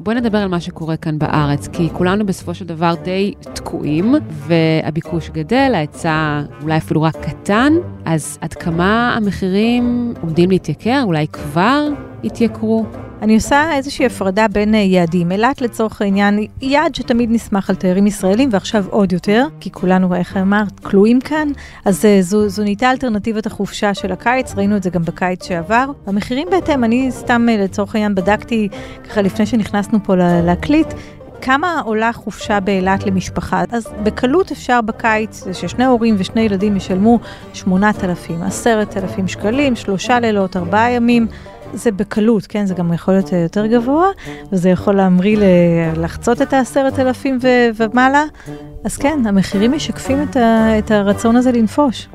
בואי 0.01 0.17
נדבר 0.17 0.39
על 0.39 0.49
מה 0.49 0.61
שקורה 0.61 0.97
כאן 0.97 1.19
בארץ, 1.19 1.69
כי 1.69 1.89
כולנו 1.93 2.27
בסופו 2.27 2.55
של 2.55 2.65
דבר 2.67 2.95
די 3.05 3.35
תקועים, 3.55 4.15
והביקוש 4.31 5.31
גדל, 5.31 5.73
ההיצע 5.75 6.43
אולי 6.63 6.77
אפילו 6.77 7.03
רק 7.03 7.17
קטן, 7.17 7.73
אז 8.05 8.39
עד 8.41 8.55
כמה 8.55 9.15
המחירים 9.17 10.15
עומדים 10.21 10.51
להתייקר? 10.51 11.03
אולי 11.05 11.27
כבר 11.27 11.89
התייקרו? 12.25 12.87
אני 13.23 13.35
עושה 13.35 13.73
איזושהי 13.77 14.07
הפרדה 14.07 14.49
בין 14.49 14.75
אה, 14.75 14.79
יעדים. 14.79 15.33
אילת 15.33 15.61
לצורך 15.61 16.03
העניין 16.03 16.39
היא 16.39 16.49
יעד 16.61 16.95
שתמיד 16.95 17.31
נסמך 17.33 17.71
על 17.71 17.77
תיירים 17.77 18.07
ישראלים, 18.07 18.49
ועכשיו 18.53 18.85
עוד 18.91 19.13
יותר, 19.13 19.47
כי 19.61 19.71
כולנו, 19.73 20.15
איך 20.15 20.37
אמרת, 20.37 20.81
כלואים 20.81 21.21
כאן. 21.21 21.49
אז 21.85 22.05
אה, 22.05 22.19
זו, 22.23 22.49
זו 22.49 22.63
נהייתה 22.63 22.91
אלטרנטיבת 22.91 23.47
החופשה 23.47 23.95
של 23.95 24.13
הקיץ, 24.13 24.55
ראינו 24.55 24.77
את 24.77 24.83
זה 24.83 24.91
גם 24.91 25.03
בקיץ 25.03 25.47
שעבר. 25.47 25.91
המחירים 26.07 26.49
בהתאם, 26.51 26.85
אני 26.85 27.09
סתם 27.11 27.47
אה, 27.49 27.57
לצורך 27.57 27.95
העניין 27.95 28.15
בדקתי, 28.15 28.69
ככה 29.09 29.23
לפני 29.23 29.47
שנכנסנו 29.47 29.99
פה 30.05 30.15
להקליט, 30.17 30.95
כמה 31.43 31.81
עולה 31.85 32.13
חופשה 32.13 32.61
באילת 32.61 33.07
למשפחה? 33.07 33.63
אז 33.73 33.89
בקלות 34.03 34.53
אפשר 34.53 34.81
בקיץ, 34.81 35.45
ששני 35.53 35.85
הורים 35.85 36.15
ושני 36.19 36.41
ילדים 36.41 36.77
ישלמו 36.77 37.19
8,000, 37.53 38.43
10,000 38.43 39.29
שקלים, 39.29 39.77
שלושה 39.77 40.21
לילות, 40.21 40.57
ארבעה 40.57 40.91
ימים. 40.91 41.27
זה 41.73 41.91
בקלות, 41.91 42.47
כן? 42.47 42.67
זה 42.67 42.75
גם 42.75 42.93
יכול 42.93 43.15
להיות 43.15 43.33
יותר 43.33 43.67
גבוה, 43.67 44.07
וזה 44.53 44.71
יכול 44.71 44.95
להמריא 44.95 45.39
לחצות 45.97 46.43
את 46.43 46.53
העשרת 46.53 46.99
אלפים 46.99 47.39
ומעלה. 47.77 48.25
אז 48.85 48.97
כן, 48.97 49.19
המחירים 49.27 49.73
משקפים 49.73 50.23
את, 50.23 50.37
ה, 50.37 50.79
את 50.79 50.91
הרצון 50.91 51.37
הזה 51.37 51.53
לנפוש. 51.53 52.09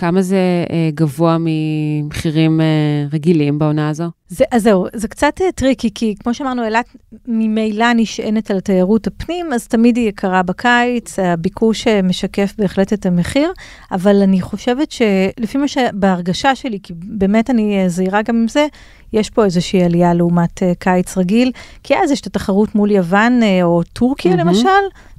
כמה 0.00 0.22
זה 0.22 0.64
אה, 0.70 0.90
גבוה 0.94 1.36
ממחירים 1.40 2.60
אה, 2.60 2.66
רגילים 3.12 3.58
בעונה 3.58 3.88
הזו? 3.88 4.04
זה, 4.28 4.44
אז 4.52 4.62
זהו, 4.62 4.86
זה 4.92 5.08
קצת 5.08 5.40
אה, 5.40 5.52
tricky, 5.52 5.90
כי 5.94 6.14
כמו 6.20 6.34
שאמרנו, 6.34 6.64
אילת 6.64 6.96
ממילא 7.28 7.92
נשענת 7.94 8.50
על 8.50 8.60
תיירות 8.60 9.06
הפנים, 9.06 9.52
אז 9.52 9.68
תמיד 9.68 9.96
היא 9.96 10.08
יקרה 10.08 10.42
בקיץ, 10.42 11.18
הביקוש 11.18 11.86
אה, 11.86 12.02
משקף 12.02 12.54
בהחלט 12.58 12.92
את 12.92 13.06
המחיר, 13.06 13.52
אבל 13.92 14.22
אני 14.22 14.40
חושבת 14.40 14.90
שלפי 14.90 15.58
מה 15.58 15.68
שבהרגשה 15.68 16.54
שלי, 16.54 16.78
כי 16.82 16.92
באמת 16.96 17.50
אני 17.50 17.82
אה, 17.82 17.88
זהירה 17.88 18.22
גם 18.22 18.36
עם 18.36 18.48
זה, 18.48 18.66
יש 19.12 19.30
פה 19.30 19.44
איזושהי 19.44 19.82
עלייה 19.84 20.14
לעומת 20.14 20.62
uh, 20.62 20.74
קיץ 20.78 21.18
רגיל, 21.18 21.52
כי 21.82 21.94
אז 21.96 22.10
יש 22.10 22.20
את 22.20 22.26
התחרות 22.26 22.74
מול 22.74 22.90
יוון 22.90 23.40
uh, 23.42 23.44
או 23.62 23.82
טורקיה 23.82 24.32
mm-hmm. 24.32 24.36
למשל. 24.36 24.68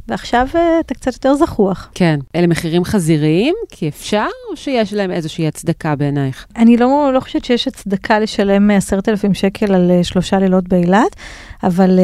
ועכשיו 0.07 0.47
אה, 0.55 0.79
אתה 0.79 0.93
קצת 0.93 1.13
יותר 1.13 1.33
זחוח. 1.35 1.91
כן. 1.95 2.19
אלה 2.35 2.47
מחירים 2.47 2.83
חזיריים? 2.83 3.55
כי 3.69 3.87
אפשר, 3.87 4.27
או 4.51 4.57
שיש 4.57 4.93
להם 4.93 5.11
איזושהי 5.11 5.47
הצדקה 5.47 5.95
בעינייך? 5.95 6.45
אני 6.55 6.77
לא, 6.77 7.11
לא 7.13 7.19
חושבת 7.19 7.45
שיש 7.45 7.67
הצדקה 7.67 8.19
לשלם 8.19 8.71
10,000 8.71 9.33
שקל 9.33 9.73
על 9.73 9.91
uh, 10.01 10.03
שלושה 10.03 10.39
לילות 10.39 10.67
באילת, 10.67 11.15
אבל 11.63 11.99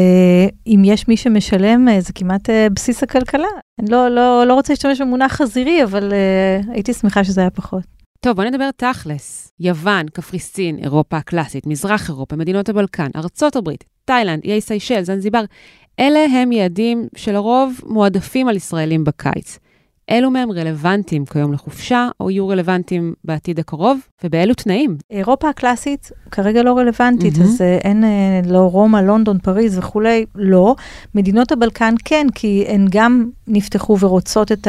אם 0.68 0.82
יש 0.86 1.08
מי 1.08 1.18
שמשלם, 1.18 1.88
זה 2.00 2.14
כמעט 2.14 2.50
בסיס 2.74 3.04
הכלכלה. 3.04 3.48
אני 3.80 3.92
לא, 3.92 4.10
לא, 4.10 4.44
לא 4.48 4.54
רוצה 4.54 4.74
להשתמש 4.74 5.02
במונח 5.02 5.32
חזירי, 5.32 5.84
אבל 5.84 6.14
הייתי 6.74 6.94
שמחה 6.94 7.24
שזה 7.24 7.42
היה 7.42 7.50
פחות. 7.50 7.98
טוב, 8.20 8.36
בוא 8.36 8.44
נדבר 8.44 8.70
תכלס. 8.72 9.52
יוון, 9.60 10.06
קפריסין, 10.14 10.78
אירופה 10.78 11.18
הקלאסית, 11.18 11.68
מזרח 11.68 12.10
אירופה, 12.10 12.36
מדינות 12.36 12.70
הבלקן, 12.70 13.08
ארצות 13.16 13.56
הברית, 13.56 13.84
תאילנד, 14.06 14.42
איי 14.44 14.62
סיישל, 14.62 15.04
זנזיבר, 15.04 15.44
אלה 16.00 16.26
הם 16.32 16.52
יעדים 16.52 17.08
שלרוב 17.16 17.82
מועדפים 17.86 18.48
על 18.48 18.56
ישראלים 18.56 19.04
בקיץ. 19.04 19.60
אילו 20.12 20.32
מהם 20.32 20.52
רלוונטיים 20.52 21.26
כיום 21.26 21.54
לחופשה, 21.54 22.10
או 22.20 22.32
יהיו 22.32 22.48
רלוונטיים 22.48 23.14
בעתיד 23.24 23.60
הקרוב, 23.60 24.00
ובאילו 24.24 24.54
תנאים? 24.54 24.98
אירופה 25.12 25.50
הקלאסית 25.50 26.12
כרגע 26.32 26.64
לא 26.64 26.78
רלוונטית, 26.78 27.36
mm-hmm. 27.36 27.44
אז 27.44 27.62
uh, 27.62 27.64
אין 27.84 28.04
uh, 28.04 28.48
לא 28.50 28.60
רומא, 28.60 28.98
לונדון, 28.98 29.40
פריז 29.40 29.78
וכולי, 29.78 30.26
לא. 30.36 30.76
מדינות 31.16 31.52
הבלקן 31.52 31.96
כן, 32.06 32.28
כי 32.36 32.66
הן 32.68 32.88
גם 32.90 33.30
נפתחו 33.48 34.00
ורוצות 34.00 34.52
את 34.52 34.68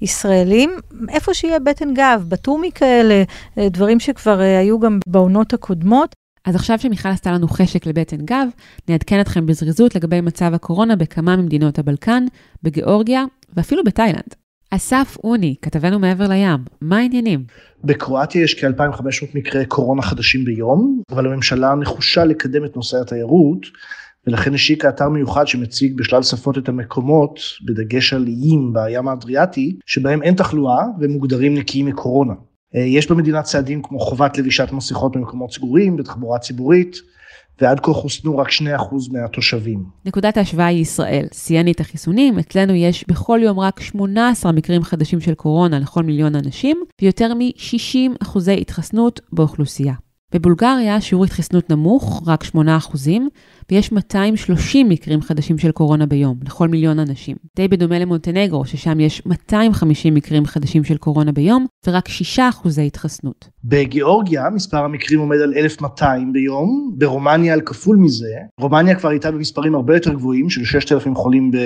הישראלים. 0.00 0.70
איפה 1.08 1.34
שיהיה 1.34 1.58
בטן 1.58 1.94
גב, 1.94 2.24
בתומי 2.28 2.70
כאלה, 2.74 3.22
uh, 3.22 3.60
דברים 3.70 4.00
שכבר 4.00 4.38
היו 4.38 4.80
גם 4.80 4.98
בעונות 5.06 5.54
הקודמות. 5.54 6.14
אז 6.44 6.54
עכשיו 6.54 6.78
שמיכל 6.78 7.08
עשתה 7.08 7.32
לנו 7.32 7.48
חשק 7.48 7.86
לבטן 7.86 8.16
גב, 8.16 8.48
נעדכן 8.88 9.20
אתכם 9.20 9.46
בזריזות 9.46 9.94
לגבי 9.94 10.20
מצב 10.20 10.54
הקורונה 10.54 10.96
בכמה 10.96 11.36
ממדינות 11.36 11.78
הבלקן, 11.78 12.24
בגיאורגיה 12.62 13.24
ואפילו 13.56 13.84
בתאילנד. 13.84 14.34
אסף 14.70 15.16
אוני, 15.24 15.54
כתבנו 15.62 15.98
מעבר 15.98 16.28
לים, 16.28 16.64
מה 16.80 16.98
העניינים? 16.98 17.44
בקרואטיה 17.84 18.42
יש 18.42 18.64
כ-2,500 18.64 19.26
מקרי 19.34 19.66
קורונה 19.66 20.02
חדשים 20.02 20.44
ביום, 20.44 21.02
אבל 21.10 21.26
הממשלה 21.26 21.74
נחושה 21.74 22.24
לקדם 22.24 22.64
את 22.64 22.76
נושא 22.76 23.00
התיירות, 23.00 23.66
ולכן 24.26 24.54
השיקה 24.54 24.88
אתר 24.88 25.08
מיוחד 25.08 25.46
שמציג 25.46 25.96
בשלל 25.96 26.22
שפות 26.22 26.58
את 26.58 26.68
המקומות, 26.68 27.40
בדגש 27.66 28.12
על 28.12 28.26
איים 28.26 28.72
בים 28.72 29.08
האדריאטי, 29.08 29.76
שבהם 29.86 30.22
אין 30.22 30.34
תחלואה 30.34 30.84
והם 31.00 31.10
מוגדרים 31.10 31.54
נקיים 31.54 31.86
מקורונה. 31.86 32.34
אה, 32.76 32.80
יש 32.80 33.10
במדינה 33.10 33.42
צעדים 33.42 33.82
כמו 33.82 33.98
חובת 33.98 34.38
לבישת 34.38 34.68
מסכות 34.72 35.16
במקומות 35.16 35.52
סגורים, 35.52 35.96
בתחבורה 35.96 36.38
ציבורית, 36.38 36.96
ועד 37.60 37.80
כה 37.80 37.92
חוסנו 37.92 38.38
רק 38.38 38.48
2% 38.48 38.62
מהתושבים. 39.12 39.84
נקודת 40.04 40.36
ההשוואה 40.36 40.66
היא 40.66 40.80
ישראל. 40.80 41.26
סייני 41.32 41.72
את 41.72 41.80
החיסונים, 41.80 42.38
אצלנו 42.38 42.74
יש 42.74 43.04
בכל 43.08 43.40
יום 43.42 43.60
רק 43.60 43.80
18 43.80 44.52
מקרים 44.52 44.82
חדשים 44.82 45.20
של 45.20 45.34
קורונה 45.34 45.78
לכל 45.78 46.02
מיליון 46.02 46.34
אנשים, 46.34 46.84
ויותר 47.02 47.34
מ-60 47.34 48.16
אחוזי 48.22 48.56
התחסנות 48.60 49.20
באוכלוסייה. 49.32 49.94
בבולגריה 50.34 51.00
שיעור 51.00 51.24
התחסנות 51.24 51.70
נמוך, 51.70 52.22
רק 52.26 52.44
8%, 52.44 52.58
ויש 53.70 53.92
230 53.92 54.88
מקרים 54.88 55.22
חדשים 55.22 55.58
של 55.58 55.72
קורונה 55.72 56.06
ביום, 56.06 56.36
לכל 56.44 56.68
מיליון 56.68 56.98
אנשים. 56.98 57.36
די 57.56 57.68
בדומה 57.68 57.98
למונטנגרו, 57.98 58.64
ששם 58.64 59.00
יש 59.00 59.26
250 59.26 60.14
מקרים 60.14 60.46
חדשים 60.46 60.84
של 60.84 60.96
קורונה 60.96 61.32
ביום, 61.32 61.66
ורק 61.86 62.08
6% 62.08 62.40
התחסנות. 62.86 63.48
בגיאורגיה 63.64 64.50
מספר 64.50 64.84
המקרים 64.84 65.20
עומד 65.20 65.38
על 65.38 65.54
1,200 65.56 66.32
ביום, 66.32 66.94
ברומניה 66.98 67.54
על 67.54 67.60
כפול 67.60 67.96
מזה. 67.96 68.34
רומניה 68.60 68.94
כבר 68.94 69.08
הייתה 69.08 69.30
במספרים 69.30 69.74
הרבה 69.74 69.94
יותר 69.96 70.14
גבוהים, 70.14 70.50
של 70.50 70.64
6,000 70.64 71.14
חולים 71.14 71.50
ב- 71.50 71.56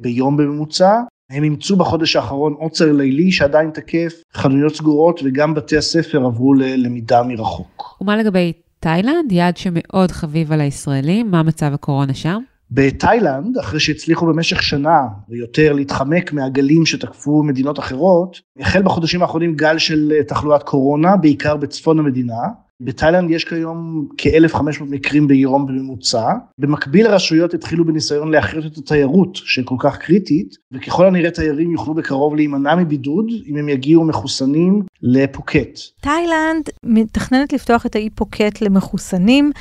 ביום 0.00 0.36
בממוצע, 0.36 0.92
הם 1.30 1.44
אימצו 1.44 1.76
בחודש 1.76 2.16
האחרון 2.16 2.52
עוצר 2.58 2.92
לילי 2.92 3.32
שעדיין 3.32 3.70
תקף, 3.70 4.22
חנויות 4.34 4.74
סגורות 4.74 5.20
וגם 5.24 5.54
בתי 5.54 5.76
הספר 5.76 6.24
עברו 6.24 6.54
ללמידה 6.54 7.22
מרחוק. 7.22 7.98
ומה 8.00 8.16
לגבי 8.16 8.52
תאילנד, 8.80 9.32
יעד 9.32 9.56
שמאוד 9.56 10.10
חביב 10.10 10.52
על 10.52 10.60
הישראלים, 10.60 11.30
מה 11.30 11.42
מצב 11.42 11.74
הקורונה 11.74 12.14
שם? 12.14 12.40
בתאילנד, 12.70 13.58
אחרי 13.58 13.80
שהצליחו 13.80 14.26
במשך 14.26 14.62
שנה 14.62 15.00
ויותר 15.28 15.72
להתחמק 15.72 16.32
מהגלים 16.32 16.86
שתקפו 16.86 17.42
מדינות 17.42 17.78
אחרות, 17.78 18.40
החל 18.60 18.82
בחודשים 18.82 19.22
האחרונים 19.22 19.54
גל 19.54 19.78
של 19.78 20.12
תחלואת 20.28 20.62
קורונה, 20.62 21.16
בעיקר 21.16 21.56
בצפון 21.56 21.98
המדינה, 21.98 22.42
בתאילנד 22.84 23.30
יש 23.30 23.44
כיום 23.44 24.08
כ-1,500 24.18 24.84
מקרים 24.86 25.28
ביום 25.28 25.66
בממוצע. 25.66 26.32
במקביל 26.58 27.06
הרשויות 27.06 27.54
התחילו 27.54 27.84
בניסיון 27.84 28.30
להחיות 28.30 28.66
את 28.66 28.76
התיירות 28.76 29.36
שכל 29.36 29.76
כך 29.78 29.96
קריטית, 29.98 30.56
וככל 30.72 31.06
הנראה 31.06 31.30
תיירים 31.30 31.70
יוכלו 31.70 31.94
בקרוב 31.94 32.34
להימנע 32.34 32.74
מבידוד 32.74 33.26
אם 33.46 33.56
הם 33.56 33.68
יגיעו 33.68 34.04
מחוסנים 34.04 34.82
לפוקט. 35.02 35.78
תאילנד 36.00 36.68
מתכננת 36.84 37.52
לפתוח 37.52 37.86
את 37.86 37.96
האי 37.96 38.10
פוקט 38.10 38.60
למחוסנים, 38.60 39.52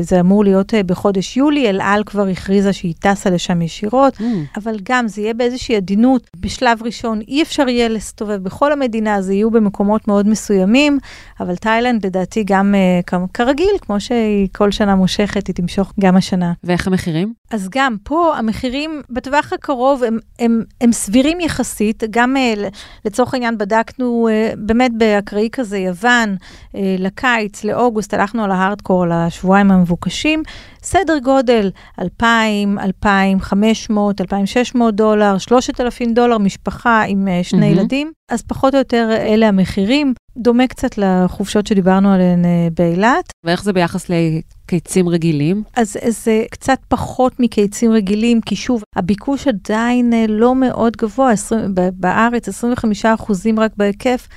זה 0.00 0.20
אמור 0.20 0.44
להיות 0.44 0.74
אה, 0.74 0.82
בחודש 0.82 1.36
יולי, 1.36 1.70
אל 1.70 1.80
על 1.80 2.04
כבר 2.04 2.26
הכריזה 2.26 2.72
שהיא 2.72 2.94
טסה 3.00 3.30
לשם 3.30 3.62
ישירות, 3.62 4.16
mm. 4.16 4.22
אבל 4.56 4.76
גם 4.82 5.08
זה 5.08 5.20
יהיה 5.20 5.34
באיזושהי 5.34 5.76
עדינות. 5.76 6.30
בשלב 6.40 6.82
ראשון 6.82 7.20
אי 7.28 7.42
אפשר 7.42 7.68
יהיה 7.68 7.88
להסתובב 7.88 8.42
בכל 8.42 8.72
המדינה, 8.72 9.22
זה 9.22 9.34
יהיו 9.34 9.50
במקומות 9.50 10.08
מאוד 10.08 10.28
מסוימים, 10.28 10.98
אבל 11.40 11.56
תאילנד 11.56 12.06
לדעתי 12.06 12.45
גם 12.46 12.74
uh, 12.74 13.28
כרגיל, 13.34 13.72
כמו 13.80 14.00
שהיא 14.00 14.48
כל 14.54 14.70
שנה 14.70 14.94
מושכת, 14.94 15.46
היא 15.46 15.54
תמשוך 15.54 15.92
גם 16.00 16.16
השנה. 16.16 16.52
ואיך 16.64 16.86
המחירים? 16.86 17.32
אז 17.50 17.68
גם 17.70 17.96
פה 18.02 18.34
המחירים 18.36 19.02
בטווח 19.10 19.52
הקרוב 19.52 20.02
הם, 20.02 20.18
הם, 20.38 20.62
הם 20.80 20.92
סבירים 20.92 21.40
יחסית, 21.40 22.02
גם 22.10 22.36
uh, 22.36 22.60
לצורך 23.04 23.34
העניין 23.34 23.58
בדקנו 23.58 24.28
uh, 24.28 24.56
באמת 24.58 24.90
באקראי 24.98 25.48
כזה 25.52 25.78
יוון, 25.78 26.36
לקיץ, 26.74 27.64
לאוגוסט, 27.64 28.14
הלכנו 28.14 28.44
על 28.44 28.50
ההארדקור, 28.50 29.02
על 29.02 29.12
השבועיים 29.12 29.70
המבוקשים, 29.70 30.42
סדר 30.82 31.18
גודל 31.18 31.70
2,000, 32.00 32.78
2,500, 32.78 34.20
2,600 34.20 34.94
דולר, 34.94 35.38
3,000 35.38 36.14
דולר 36.14 36.38
משפחה 36.38 37.02
עם 37.02 37.28
שני 37.42 37.72
mm-hmm. 37.72 37.78
ילדים, 37.78 38.12
אז 38.28 38.42
פחות 38.42 38.74
או 38.74 38.78
יותר 38.78 39.08
אלה 39.12 39.48
המחירים. 39.48 40.14
דומה 40.36 40.66
קצת 40.66 40.98
לחופשות 40.98 41.66
שדיברנו 41.66 42.12
עליהן 42.12 42.44
אה, 42.44 42.68
באילת. 42.74 43.32
ואיך 43.44 43.64
זה 43.64 43.72
ביחס 43.72 44.06
לקיצים 44.10 45.08
רגילים? 45.08 45.62
אז 45.76 45.96
זה 46.08 46.44
קצת 46.50 46.78
פחות 46.88 47.40
מקיצים 47.40 47.92
רגילים, 47.92 48.40
כי 48.40 48.56
שוב, 48.56 48.82
הביקוש 48.96 49.48
עדיין 49.48 50.12
אה, 50.12 50.24
לא 50.28 50.54
מאוד 50.54 50.96
גבוה, 50.96 51.32
20, 51.32 51.74
בארץ 51.94 52.48
25 52.48 53.04
אחוזים 53.04 53.60
רק 53.60 53.72
בהיקף. 53.76 54.28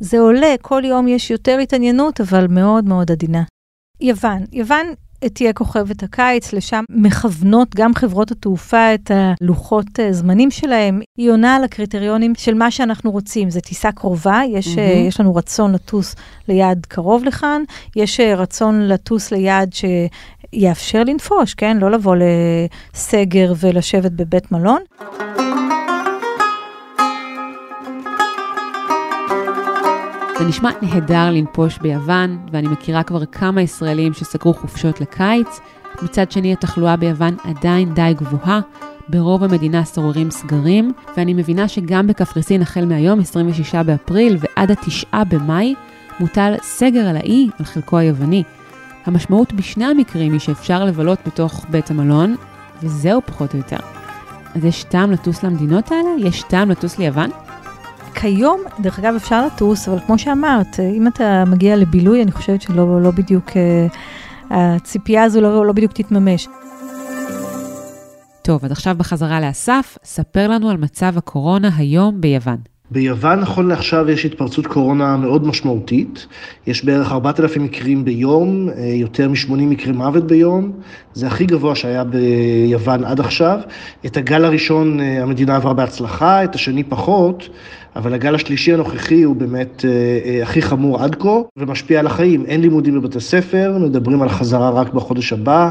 זה 0.00 0.18
עולה, 0.18 0.54
כל 0.62 0.82
יום 0.84 1.08
יש 1.08 1.30
יותר 1.30 1.58
התעניינות, 1.58 2.20
אבל 2.20 2.46
מאוד 2.46 2.84
מאוד 2.84 3.10
עדינה. 3.10 3.42
יוון, 4.00 4.44
יוון 4.52 4.86
תהיה 5.26 5.52
כוכבת 5.52 6.02
הקיץ, 6.02 6.52
לשם 6.52 6.84
מכוונות 6.90 7.74
גם 7.74 7.94
חברות 7.94 8.30
התעופה 8.30 8.94
את 8.94 9.10
הלוחות 9.14 9.86
אה, 10.00 10.12
זמנים 10.12 10.50
שלהם. 10.50 11.00
היא 11.16 11.30
עונה 11.30 11.56
על 11.56 11.64
הקריטריונים 11.64 12.34
של 12.34 12.54
מה 12.54 12.70
שאנחנו 12.70 13.10
רוצים. 13.10 13.50
זו 13.50 13.60
טיסה 13.60 13.92
קרובה, 13.92 14.40
יש, 14.48 14.74
mm-hmm. 14.74 14.80
יש 15.08 15.20
לנו 15.20 15.34
רצון 15.34 15.72
לטוס 15.72 16.14
ליעד 16.48 16.86
קרוב 16.86 17.24
לכאן, 17.24 17.62
יש 17.96 18.20
אה, 18.20 18.34
רצון 18.34 18.88
לטוס 18.88 19.30
ליעד 19.32 19.70
שיאפשר 19.72 21.04
לנפוש, 21.04 21.54
כן? 21.54 21.76
לא 21.76 21.90
לבוא 21.90 22.16
לסגר 22.94 23.52
ולשבת 23.60 24.12
בבית 24.12 24.52
מלון. 24.52 24.80
זה 30.38 30.44
נשמע 30.44 30.70
נהדר 30.82 31.30
לנפוש 31.30 31.78
ביוון, 31.78 32.38
ואני 32.52 32.68
מכירה 32.68 33.02
כבר 33.02 33.24
כמה 33.24 33.62
ישראלים 33.62 34.12
שסגרו 34.12 34.54
חופשות 34.54 35.00
לקיץ. 35.00 35.60
מצד 36.02 36.30
שני, 36.30 36.52
התחלואה 36.52 36.96
ביוון 36.96 37.36
עדיין 37.44 37.94
די 37.94 38.14
גבוהה. 38.16 38.60
ברוב 39.08 39.44
המדינה 39.44 39.84
שוררים 39.84 40.30
סגרים, 40.30 40.92
ואני 41.16 41.34
מבינה 41.34 41.68
שגם 41.68 42.06
בקפריסין 42.06 42.62
החל 42.62 42.84
מהיום, 42.84 43.20
26 43.20 43.74
באפריל, 43.74 44.38
ועד 44.40 44.70
ה-9 44.70 45.24
במאי, 45.28 45.74
מוטל 46.20 46.54
סגר 46.62 47.08
על 47.08 47.16
האי, 47.16 47.48
על 47.58 47.64
חלקו 47.64 47.98
היווני. 47.98 48.42
המשמעות 49.06 49.52
בשני 49.52 49.84
המקרים 49.84 50.32
היא 50.32 50.40
שאפשר 50.40 50.84
לבלות 50.84 51.18
בתוך 51.26 51.66
בית 51.70 51.90
המלון, 51.90 52.36
וזהו 52.82 53.20
פחות 53.26 53.52
או 53.52 53.58
יותר. 53.58 53.76
אז 54.54 54.64
יש 54.64 54.84
טעם 54.84 55.10
לטוס 55.10 55.42
למדינות 55.42 55.92
האלה? 55.92 56.10
יש 56.28 56.42
טעם 56.42 56.70
לטוס 56.70 56.98
ליוון? 56.98 57.30
כיום, 58.14 58.60
דרך 58.80 58.98
אגב, 58.98 59.14
אפשר 59.14 59.46
לטוס, 59.46 59.88
אבל 59.88 59.98
כמו 60.06 60.18
שאמרת, 60.18 60.80
אם 60.80 61.06
אתה 61.06 61.44
מגיע 61.46 61.76
לבילוי, 61.76 62.22
אני 62.22 62.32
חושבת 62.32 62.62
שלא 62.62 63.02
לא 63.02 63.10
בדיוק, 63.10 63.50
אה, 63.56 63.86
הציפייה 64.50 65.24
הזו 65.24 65.40
לא, 65.40 65.66
לא 65.66 65.72
בדיוק 65.72 65.92
תתממש. 65.92 66.48
טוב, 68.42 68.64
אז 68.64 68.72
עכשיו 68.72 68.94
בחזרה 68.98 69.40
לאסף, 69.40 69.98
ספר 70.04 70.48
לנו 70.48 70.70
על 70.70 70.76
מצב 70.76 71.18
הקורונה 71.18 71.70
היום 71.76 72.20
ביוון. 72.20 72.77
ביוון 72.90 73.40
נכון 73.40 73.68
לעכשיו 73.68 74.10
יש 74.10 74.24
התפרצות 74.24 74.66
קורונה 74.66 75.16
מאוד 75.16 75.46
משמעותית, 75.46 76.26
יש 76.66 76.84
בערך 76.84 77.12
4,000 77.12 77.64
מקרים 77.64 78.04
ביום, 78.04 78.68
אה, 78.68 78.84
יותר 78.84 79.28
מ-80 79.28 79.52
מקרי 79.52 79.92
מוות 79.92 80.26
ביום, 80.26 80.72
זה 81.14 81.26
הכי 81.26 81.46
גבוה 81.46 81.74
שהיה 81.74 82.04
ביוון 82.04 83.04
עד 83.04 83.20
עכשיו. 83.20 83.58
את 84.06 84.16
הגל 84.16 84.44
הראשון 84.44 85.00
אה, 85.00 85.22
המדינה 85.22 85.56
עברה 85.56 85.74
בהצלחה, 85.74 86.44
את 86.44 86.54
השני 86.54 86.84
פחות, 86.84 87.48
אבל 87.96 88.14
הגל 88.14 88.34
השלישי 88.34 88.74
הנוכחי 88.74 89.22
הוא 89.22 89.36
באמת 89.36 89.84
אה, 89.84 90.42
הכי 90.42 90.62
חמור 90.62 91.02
עד 91.02 91.14
כה 91.14 91.38
ומשפיע 91.56 92.00
על 92.00 92.06
החיים. 92.06 92.44
אין 92.46 92.60
לימודים 92.60 93.00
בבתי 93.00 93.20
ספר, 93.20 93.78
מדברים 93.80 94.22
על 94.22 94.28
חזרה 94.28 94.70
רק 94.70 94.92
בחודש 94.92 95.32
הבא, 95.32 95.70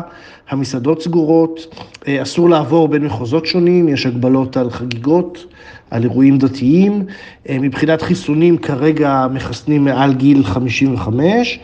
המסעדות 0.50 1.02
סגורות, 1.02 1.76
אסור 2.08 2.50
לעבור 2.50 2.88
בין 2.88 3.06
מחוזות 3.06 3.46
שונים, 3.46 3.88
יש 3.88 4.06
הגבלות 4.06 4.58
על 4.58 4.70
חגיגות. 4.70 5.46
על 5.92 6.04
אירועים 6.04 6.38
דתיים. 6.38 7.06
אה, 7.50 7.58
מבחינת 7.60 8.02
חיסונים 8.02 8.58
כרגע 8.58 9.28
מחסנים 9.34 9.86
מעל 9.86 10.14
גיל 10.14 10.44
55. 10.44 11.60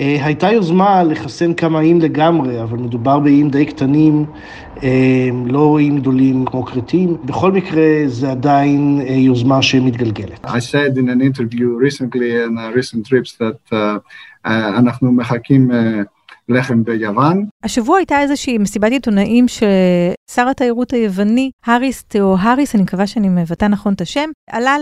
אה, 0.00 0.24
הייתה 0.24 0.52
יוזמה 0.52 1.02
לחסן 1.02 1.54
כמה 1.54 1.80
איים 1.80 2.00
לגמרי, 2.00 2.62
אבל 2.62 2.78
מדובר 2.78 3.18
באיים 3.18 3.50
די 3.50 3.64
קטנים, 3.66 4.24
אה, 4.82 5.28
לא 5.46 5.78
איים 5.78 5.98
גדולים 5.98 6.44
כמו 6.44 6.64
כרתים. 6.64 7.16
בכל 7.24 7.52
מקרה, 7.52 7.82
זה 8.06 8.30
עדיין 8.30 9.00
יוזמה 9.08 9.62
שמתגלגלת. 9.62 10.46
I 10.46 10.48
said 10.48 10.96
in 10.96 11.08
an 11.08 11.20
interview 11.20 11.78
recently 11.88 12.30
in 12.46 12.56
recent 12.76 13.06
trips 13.06 13.36
that 13.40 13.72
uh, 13.72 14.48
אנחנו 14.48 15.12
מחכים 15.12 15.70
uh, 15.70 15.74
לחם 16.52 16.84
ביוון. 16.84 17.46
השבוע 17.62 17.96
הייתה 17.96 18.20
איזושהי 18.20 18.58
מסיבת 18.58 18.92
עיתונאים 18.92 19.46
ששר 19.48 20.48
התיירות 20.48 20.92
היווני, 20.92 21.50
האריס 21.66 22.04
תאו 22.08 22.36
האריס, 22.38 22.74
אני 22.74 22.82
מקווה 22.82 23.06
שאני 23.06 23.28
מבטא 23.28 23.64
נכון 23.64 23.92
את 23.92 24.00
השם, 24.00 24.30
עלה 24.50 24.76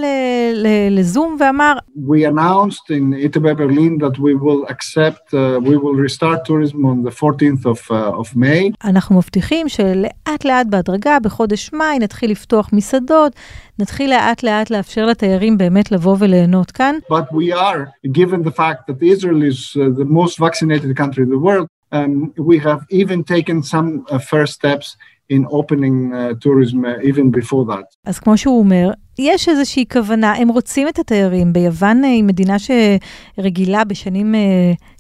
לזום 0.91 1.37
ואמר, 1.41 1.73
We 1.97 2.27
announced 2.33 2.91
in 2.91 3.15
Italy 3.15 3.55
Berlin 3.55 3.99
that 3.99 4.19
we 4.19 4.35
will 4.45 4.63
accept, 4.69 5.25
uh, 5.33 5.61
we 5.69 5.77
will 5.77 5.97
restart 6.07 6.45
tourism 6.45 6.85
on 6.85 7.03
the 7.03 7.15
14th 7.21 7.65
of, 7.67 7.91
uh, 7.91 8.21
of 8.21 8.37
May. 8.37 8.73
אנחנו 8.85 9.19
מבטיחים 9.19 9.69
שלאט 9.69 10.45
לאט 10.45 10.67
בהדרגה, 10.67 11.19
בחודש 11.21 11.71
מאי, 11.73 11.99
נתחיל 11.99 12.31
לפתוח 12.31 12.71
מסעדות, 12.73 13.33
נתחיל 13.80 14.10
לאט 14.10 14.44
לאט 14.44 14.70
לאפשר 14.70 15.06
לתיירים 15.06 15.58
באמת 15.58 15.92
לבוא 15.92 16.16
וליהנות 16.20 16.72
כאן. 16.72 16.96
But 17.10 17.32
we 17.32 17.54
are, 17.54 18.12
given 18.12 18.44
the 18.44 18.52
fact 18.52 18.88
that 18.88 19.02
Israel 19.02 19.42
is 19.42 19.76
uh, 19.76 20.00
the 20.00 20.06
most 20.06 20.40
vaccinated 20.40 20.98
country 20.98 21.24
in 21.24 21.30
the 21.30 21.44
world, 21.48 21.68
Um, 21.92 22.34
we 22.36 22.58
have 22.60 22.82
even 22.90 23.24
taken 23.24 23.64
some 23.64 24.06
uh, 24.10 24.18
first 24.18 24.54
steps 24.54 24.98
in 25.31 25.45
opening 25.47 26.13
uh, 26.13 26.35
tourism 26.45 26.85
uh, 26.85 27.09
even 27.11 27.31
before 27.31 27.65
that. 27.73 27.85
אז 28.05 28.19
כמו 28.19 28.39
שהוא 28.39 28.59
אומר, 28.59 28.91
יש 29.19 29.49
איזושהי 29.49 29.85
כוונה, 29.93 30.33
הם 30.33 30.49
רוצים 30.49 30.89
את 30.89 30.99
התיירים. 30.99 31.53
ביוון 31.53 32.05
היא 32.05 32.25
מדינה 32.25 32.57
שרגילה 32.59 33.85
בשנים 33.85 34.35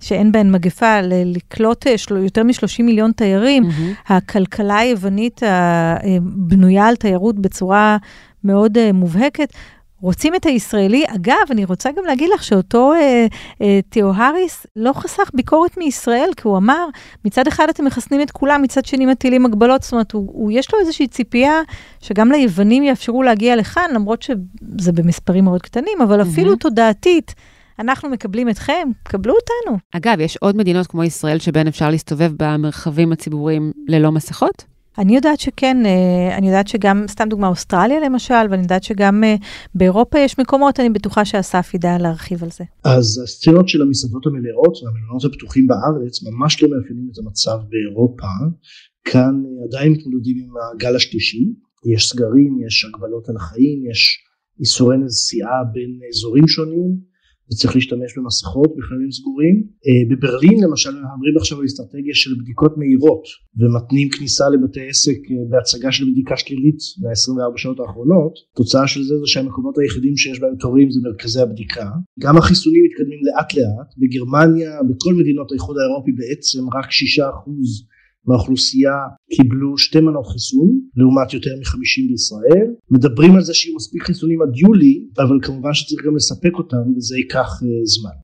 שאין 0.01 0.33
בהן 0.33 0.53
מגפה 0.53 1.01
לקלוט 1.25 1.87
יותר 2.23 2.45
מ-30 2.45 2.83
מיליון 2.83 3.12
תיירים. 3.12 3.64
Mm-hmm. 3.64 4.12
הכלכלה 4.14 4.79
היוונית 4.79 5.40
בנויה 6.23 6.87
על 6.87 6.97
תיירות 6.97 7.38
בצורה 7.38 7.97
מאוד 8.45 8.93
מובהקת. 8.93 9.53
רוצים 10.00 10.34
את 10.34 10.46
הישראלי. 10.46 11.04
אגב, 11.08 11.34
אני 11.50 11.64
רוצה 11.64 11.90
גם 11.96 12.04
להגיד 12.04 12.30
לך 12.34 12.44
שאותו 12.44 12.92
אה, 12.92 13.26
אה, 13.62 13.80
תיאו 13.88 14.12
האריס 14.14 14.66
לא 14.76 14.92
חסך 14.92 15.30
ביקורת 15.34 15.76
מישראל, 15.76 16.30
כי 16.36 16.48
הוא 16.48 16.56
אמר, 16.56 16.86
מצד 17.24 17.46
אחד 17.46 17.68
אתם 17.68 17.84
מחסנים 17.84 18.22
את 18.22 18.30
כולם, 18.30 18.62
מצד 18.62 18.84
שני 18.84 19.06
מטילים 19.06 19.46
הגבלות, 19.46 19.82
זאת 19.82 19.92
אומרת, 19.92 20.12
הוא, 20.12 20.30
הוא, 20.32 20.52
יש 20.52 20.74
לו 20.74 20.80
איזושהי 20.80 21.08
ציפייה 21.08 21.60
שגם 22.00 22.32
ליוונים 22.32 22.82
יאפשרו 22.82 23.22
להגיע 23.22 23.56
לכאן, 23.56 23.90
למרות 23.94 24.22
שזה 24.22 24.92
במספרים 24.92 25.44
מאוד 25.44 25.62
קטנים, 25.62 26.02
אבל 26.02 26.20
mm-hmm. 26.20 26.28
אפילו 26.32 26.56
תודעתית. 26.56 27.34
אנחנו 27.78 28.08
מקבלים 28.08 28.48
אתכם, 28.48 28.88
קבלו 29.02 29.34
אותנו. 29.34 29.78
אגב, 29.92 30.20
יש 30.20 30.36
עוד 30.36 30.56
מדינות 30.56 30.86
כמו 30.86 31.04
ישראל 31.04 31.38
שבהן 31.38 31.66
אפשר 31.66 31.90
להסתובב 31.90 32.32
במרחבים 32.36 33.12
הציבוריים 33.12 33.72
ללא 33.88 34.12
מסכות? 34.12 34.64
אני 34.98 35.16
יודעת 35.16 35.40
שכן, 35.40 35.76
אה, 35.87 36.37
אני 36.38 36.46
יודעת 36.46 36.68
שגם, 36.68 37.05
סתם 37.09 37.29
דוגמה, 37.29 37.48
אוסטרליה 37.48 38.00
למשל, 38.00 38.35
ואני 38.50 38.62
יודעת 38.62 38.83
שגם 38.83 39.24
אה, 39.24 39.35
באירופה 39.74 40.18
יש 40.18 40.38
מקומות, 40.38 40.81
אני 40.81 40.90
בטוחה 40.90 41.24
שאסף 41.24 41.74
ידע 41.74 41.98
להרחיב 41.98 42.42
על 42.42 42.50
זה. 42.50 42.64
אז 42.85 43.22
הסצנות 43.24 43.68
של 43.68 43.83
המסעדות 43.83 44.26
המלאות 44.26 44.76
והמלונות 44.83 45.24
הפתוחים 45.24 45.66
בארץ 45.66 46.22
ממש 46.22 46.62
לא 46.62 46.68
מאפיינים 46.70 47.09
את 47.12 47.18
המצב 47.18 47.59
באירופה. 47.68 48.26
כאן 49.05 49.42
עדיין 49.64 49.92
מתמודדים 49.92 50.37
עם 50.38 50.50
הגל 50.74 50.96
השלישי, 50.96 51.55
יש 51.94 52.11
סגרים, 52.11 52.59
יש 52.66 52.85
הגבלות 52.85 53.29
על 53.29 53.37
החיים, 53.37 53.90
יש 53.90 54.18
איסורי 54.61 54.96
נסיעה 54.98 55.64
בין 55.72 55.98
אזורים 56.11 56.48
שונים. 56.48 57.10
וצריך 57.52 57.74
להשתמש 57.74 58.18
במסכות 58.18 58.70
בחללים 58.76 59.10
סגורים. 59.12 59.56
אה, 59.86 60.02
בברלין 60.10 60.58
למשל 60.64 60.90
מדברים 60.90 61.36
עכשיו 61.36 61.58
על 61.58 61.66
אסטרטגיה 61.66 62.14
של 62.14 62.30
בדיקות 62.40 62.78
מהירות 62.78 63.24
ומתנים 63.58 64.08
כניסה 64.08 64.44
לבתי 64.48 64.88
עסק 64.88 65.18
אה, 65.30 65.36
בהצגה 65.50 65.92
של 65.92 66.04
בדיקה 66.10 66.36
שלילית 66.36 66.80
ב-24 67.02 67.56
שעות 67.56 67.80
האחרונות. 67.80 68.34
תוצאה 68.56 68.86
של 68.86 69.02
זה 69.02 69.14
זה 69.18 69.26
שהמקומות 69.26 69.78
היחידים 69.78 70.16
שיש 70.16 70.40
בהם 70.40 70.56
תורים 70.60 70.90
זה 70.90 71.00
מרכזי 71.04 71.40
הבדיקה. 71.40 71.86
גם 72.20 72.36
החיסונים 72.36 72.82
מתקדמים 72.84 73.20
לאט 73.26 73.54
לאט. 73.54 73.90
בגרמניה, 74.00 74.72
בכל 74.88 75.14
מדינות 75.14 75.52
האיחוד 75.52 75.76
האירופי 75.78 76.12
בעצם 76.12 76.62
רק 76.76 76.86
6% 76.86 76.90
מהאוכלוסייה 78.26 78.96
קיבלו 79.37 79.78
שתי 79.78 80.00
מנות 80.00 80.26
חיסון 80.26 80.80
לעומת 80.96 81.35
יותר 81.35 81.50
מ-50 81.50 82.09
בישראל 82.09 82.68
מדברים 82.90 83.35
על 83.35 83.42
זה 83.42 83.54
שיהיו 83.54 83.76
מספיק 83.76 84.02
חיסונים 84.02 84.42
עד 84.42 84.56
יולי 84.56 85.04
אבל 85.18 85.38
כמובן 85.42 85.74
שצריך 85.74 86.06
גם 86.06 86.16
לספק 86.16 86.54
אותם 86.59 86.96
וזה 86.96 87.16
ייקח 87.16 87.48
uh, 87.62 87.66
זמן. 87.85 88.16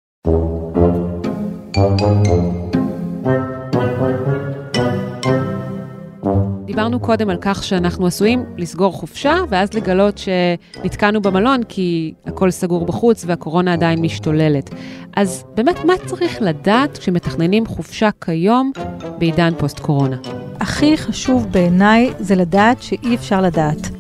דיברנו 6.76 7.00
קודם 7.00 7.30
על 7.30 7.36
כך 7.40 7.64
שאנחנו 7.64 8.06
עשויים 8.06 8.44
לסגור 8.56 8.92
חופשה, 8.92 9.34
ואז 9.48 9.74
לגלות 9.74 10.18
שנתקענו 10.18 11.22
במלון 11.22 11.62
כי 11.68 12.14
הכל 12.26 12.50
סגור 12.50 12.86
בחוץ 12.86 13.24
והקורונה 13.26 13.72
עדיין 13.72 14.00
משתוללת. 14.00 14.70
אז 15.16 15.44
באמת, 15.54 15.84
מה 15.84 15.92
צריך 16.06 16.42
לדעת 16.42 16.98
כשמתכננים 16.98 17.66
חופשה 17.66 18.08
כיום 18.24 18.72
בעידן 19.18 19.52
פוסט-קורונה? 19.58 20.16
הכי 20.60 20.96
חשוב 20.96 21.46
בעיניי 21.50 22.12
זה 22.18 22.34
לדעת 22.34 22.82
שאי 22.82 23.14
אפשר 23.14 23.40
לדעת. 23.40 23.95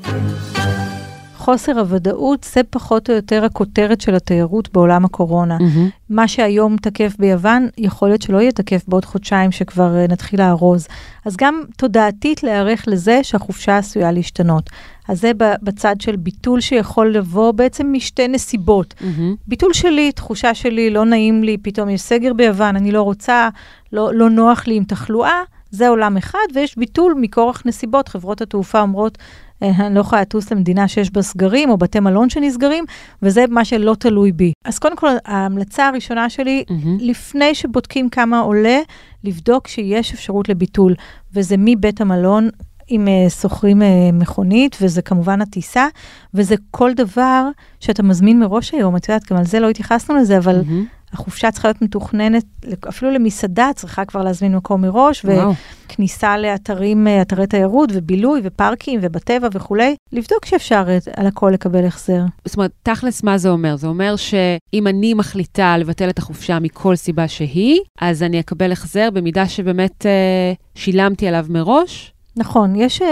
חוסר 1.46 1.78
הוודאות 1.78 2.48
זה 2.54 2.60
פחות 2.70 3.10
או 3.10 3.14
יותר 3.14 3.44
הכותרת 3.44 4.00
של 4.00 4.14
התיירות 4.14 4.72
בעולם 4.72 5.04
הקורונה. 5.04 5.56
Mm-hmm. 5.58 5.90
מה 6.10 6.28
שהיום 6.28 6.76
תקף 6.76 7.12
ביוון, 7.18 7.68
יכול 7.78 8.08
להיות 8.08 8.22
שלא 8.22 8.38
יהיה 8.40 8.52
תקף 8.52 8.84
בעוד 8.88 9.04
חודשיים 9.04 9.52
שכבר 9.52 10.04
uh, 10.04 10.12
נתחיל 10.12 10.40
לארוז. 10.40 10.88
אז 11.24 11.36
גם 11.36 11.62
תודעתית 11.76 12.42
להיערך 12.42 12.84
לזה 12.86 13.20
שהחופשה 13.22 13.78
עשויה 13.78 14.12
להשתנות. 14.12 14.70
אז 15.08 15.20
זה 15.20 15.32
בצד 15.62 16.00
של 16.00 16.16
ביטול 16.16 16.60
שיכול 16.60 17.12
לבוא 17.12 17.52
בעצם 17.52 17.92
משתי 17.92 18.28
נסיבות. 18.28 18.94
Mm-hmm. 18.98 19.36
ביטול 19.46 19.72
שלי, 19.72 20.12
תחושה 20.12 20.54
שלי, 20.54 20.90
לא 20.90 21.04
נעים 21.04 21.44
לי, 21.44 21.56
פתאום 21.62 21.88
יש 21.88 22.00
סגר 22.00 22.32
ביוון, 22.32 22.76
אני 22.76 22.92
לא 22.92 23.02
רוצה, 23.02 23.48
לא, 23.92 24.14
לא 24.14 24.30
נוח 24.30 24.66
לי 24.66 24.76
עם 24.76 24.84
תחלואה. 24.84 25.42
זה 25.70 25.88
עולם 25.88 26.16
אחד, 26.16 26.38
ויש 26.54 26.78
ביטול 26.78 27.14
מכורח 27.20 27.62
נסיבות. 27.64 28.08
חברות 28.08 28.40
התעופה 28.40 28.80
אומרות, 28.80 29.18
אני 29.62 29.94
לא 29.94 30.00
יכולה 30.00 30.22
לטוס 30.22 30.52
למדינה 30.52 30.88
שיש 30.88 31.10
בה 31.10 31.22
סגרים, 31.22 31.70
או 31.70 31.76
בתי 31.76 32.00
מלון 32.00 32.30
שנסגרים, 32.30 32.84
וזה 33.22 33.44
מה 33.50 33.64
שלא 33.64 33.96
תלוי 33.98 34.32
בי. 34.32 34.52
אז 34.64 34.78
קודם 34.78 34.96
כל, 34.96 35.08
ההמלצה 35.24 35.86
הראשונה 35.86 36.30
שלי, 36.30 36.64
mm-hmm. 36.68 36.72
לפני 37.00 37.54
שבודקים 37.54 38.08
כמה 38.08 38.40
עולה, 38.40 38.78
לבדוק 39.24 39.68
שיש 39.68 40.12
אפשרות 40.12 40.48
לביטול, 40.48 40.94
וזה 41.34 41.54
מבית 41.58 42.00
המלון. 42.00 42.48
אם 42.90 43.06
uh, 43.06 43.30
שוכרים 43.30 43.82
uh, 43.82 43.84
מכונית, 44.12 44.76
וזה 44.80 45.02
כמובן 45.02 45.40
הטיסה, 45.40 45.86
וזה 46.34 46.54
כל 46.70 46.94
דבר 46.94 47.48
שאתה 47.80 48.02
מזמין 48.02 48.40
מראש 48.40 48.74
היום, 48.74 48.96
את 48.96 49.08
יודעת, 49.08 49.32
גם 49.32 49.38
על 49.38 49.44
זה 49.44 49.60
לא 49.60 49.70
התייחסנו 49.70 50.16
לזה, 50.16 50.38
אבל 50.38 50.60
mm-hmm. 50.60 50.95
החופשה 51.12 51.50
צריכה 51.50 51.68
להיות 51.68 51.82
מתוכננת, 51.82 52.44
אפילו 52.88 53.10
למסעדה 53.10 53.70
צריכה 53.74 54.04
כבר 54.04 54.22
להזמין 54.22 54.56
מקום 54.56 54.80
מראש, 54.82 55.24
וואו. 55.24 55.52
וכניסה 55.86 56.38
לאתרים, 56.38 57.08
אה, 57.08 57.22
אתרי 57.22 57.46
תיירות 57.46 57.90
ובילוי 57.92 58.40
ופארקים 58.44 59.00
ובטבע 59.02 59.48
וכולי, 59.52 59.96
לבדוק 60.12 60.44
שאפשר 60.44 60.84
על 61.16 61.26
הכל 61.26 61.50
לקבל 61.54 61.86
החזר. 61.86 62.20
זאת 62.44 62.56
אומרת, 62.56 62.70
תכלס 62.82 63.22
מה 63.22 63.38
זה 63.38 63.48
אומר? 63.48 63.76
זה 63.76 63.86
אומר 63.86 64.16
שאם 64.16 64.86
אני 64.86 65.14
מחליטה 65.14 65.78
לבטל 65.78 66.08
את 66.10 66.18
החופשה 66.18 66.58
מכל 66.58 66.96
סיבה 66.96 67.28
שהיא, 67.28 67.80
אז 68.00 68.22
אני 68.22 68.40
אקבל 68.40 68.72
החזר 68.72 69.10
במידה 69.10 69.48
שבאמת 69.48 70.06
אה, 70.06 70.52
שילמתי 70.74 71.28
עליו 71.28 71.46
מראש? 71.48 72.12
נכון, 72.36 72.76
יש 72.76 73.02
uh, 73.02 73.04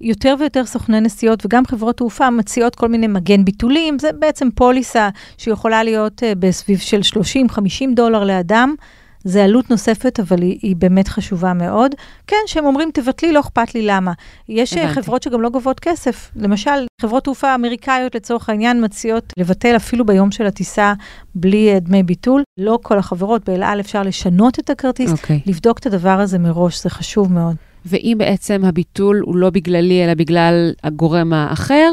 יותר 0.00 0.34
ויותר 0.38 0.66
סוכני 0.66 1.00
נסיעות 1.00 1.46
וגם 1.46 1.66
חברות 1.66 1.96
תעופה 1.96 2.30
מציעות 2.30 2.74
כל 2.74 2.88
מיני 2.88 3.06
מגן 3.06 3.44
ביטולים, 3.44 3.98
זה 3.98 4.12
בעצם 4.12 4.48
פוליסה 4.54 5.08
שיכולה 5.38 5.82
להיות 5.82 6.22
uh, 6.22 6.26
בסביב 6.38 6.78
של 6.78 7.00
30-50 7.50 7.60
דולר 7.94 8.24
לאדם. 8.24 8.74
זה 9.26 9.44
עלות 9.44 9.70
נוספת, 9.70 10.20
אבל 10.20 10.42
היא, 10.42 10.58
היא 10.62 10.76
באמת 10.76 11.08
חשובה 11.08 11.52
מאוד. 11.52 11.94
כן, 12.26 12.36
שהם 12.46 12.64
אומרים, 12.64 12.90
תבטלי, 12.94 13.32
לא 13.32 13.40
אכפת 13.40 13.74
לי 13.74 13.82
למה. 13.82 14.12
יש 14.48 14.76
אה, 14.76 14.82
הבנתי. 14.82 15.02
חברות 15.02 15.22
שגם 15.22 15.40
לא 15.40 15.48
גובות 15.48 15.80
כסף. 15.80 16.30
למשל, 16.36 16.86
חברות 17.00 17.24
תעופה 17.24 17.54
אמריקאיות 17.54 18.14
לצורך 18.14 18.48
העניין 18.48 18.84
מציעות 18.84 19.32
לבטל 19.36 19.76
אפילו 19.76 20.06
ביום 20.06 20.30
של 20.30 20.46
הטיסה 20.46 20.94
בלי 21.34 21.80
דמי 21.80 22.02
ביטול. 22.02 22.42
לא 22.58 22.78
כל 22.82 22.98
החברות, 22.98 23.48
באל 23.48 23.62
על 23.62 23.80
אפשר 23.80 24.02
לשנות 24.02 24.58
את 24.58 24.70
הכרטיס, 24.70 25.10
okay. 25.10 25.12
אוקיי. 25.12 25.40
לבדוק 25.46 25.78
את 25.78 25.86
הדבר 25.86 26.20
הזה 26.20 26.38
מראש, 26.38 26.82
זה 26.82 26.90
חשוב 26.90 27.32
מאוד. 27.32 27.56
ואם 27.86 28.14
בעצם 28.18 28.64
הביטול 28.64 29.22
הוא 29.24 29.36
לא 29.36 29.50
בגללי, 29.50 30.04
אלא 30.04 30.14
בגלל 30.14 30.72
הגורם 30.84 31.32
האחר, 31.32 31.92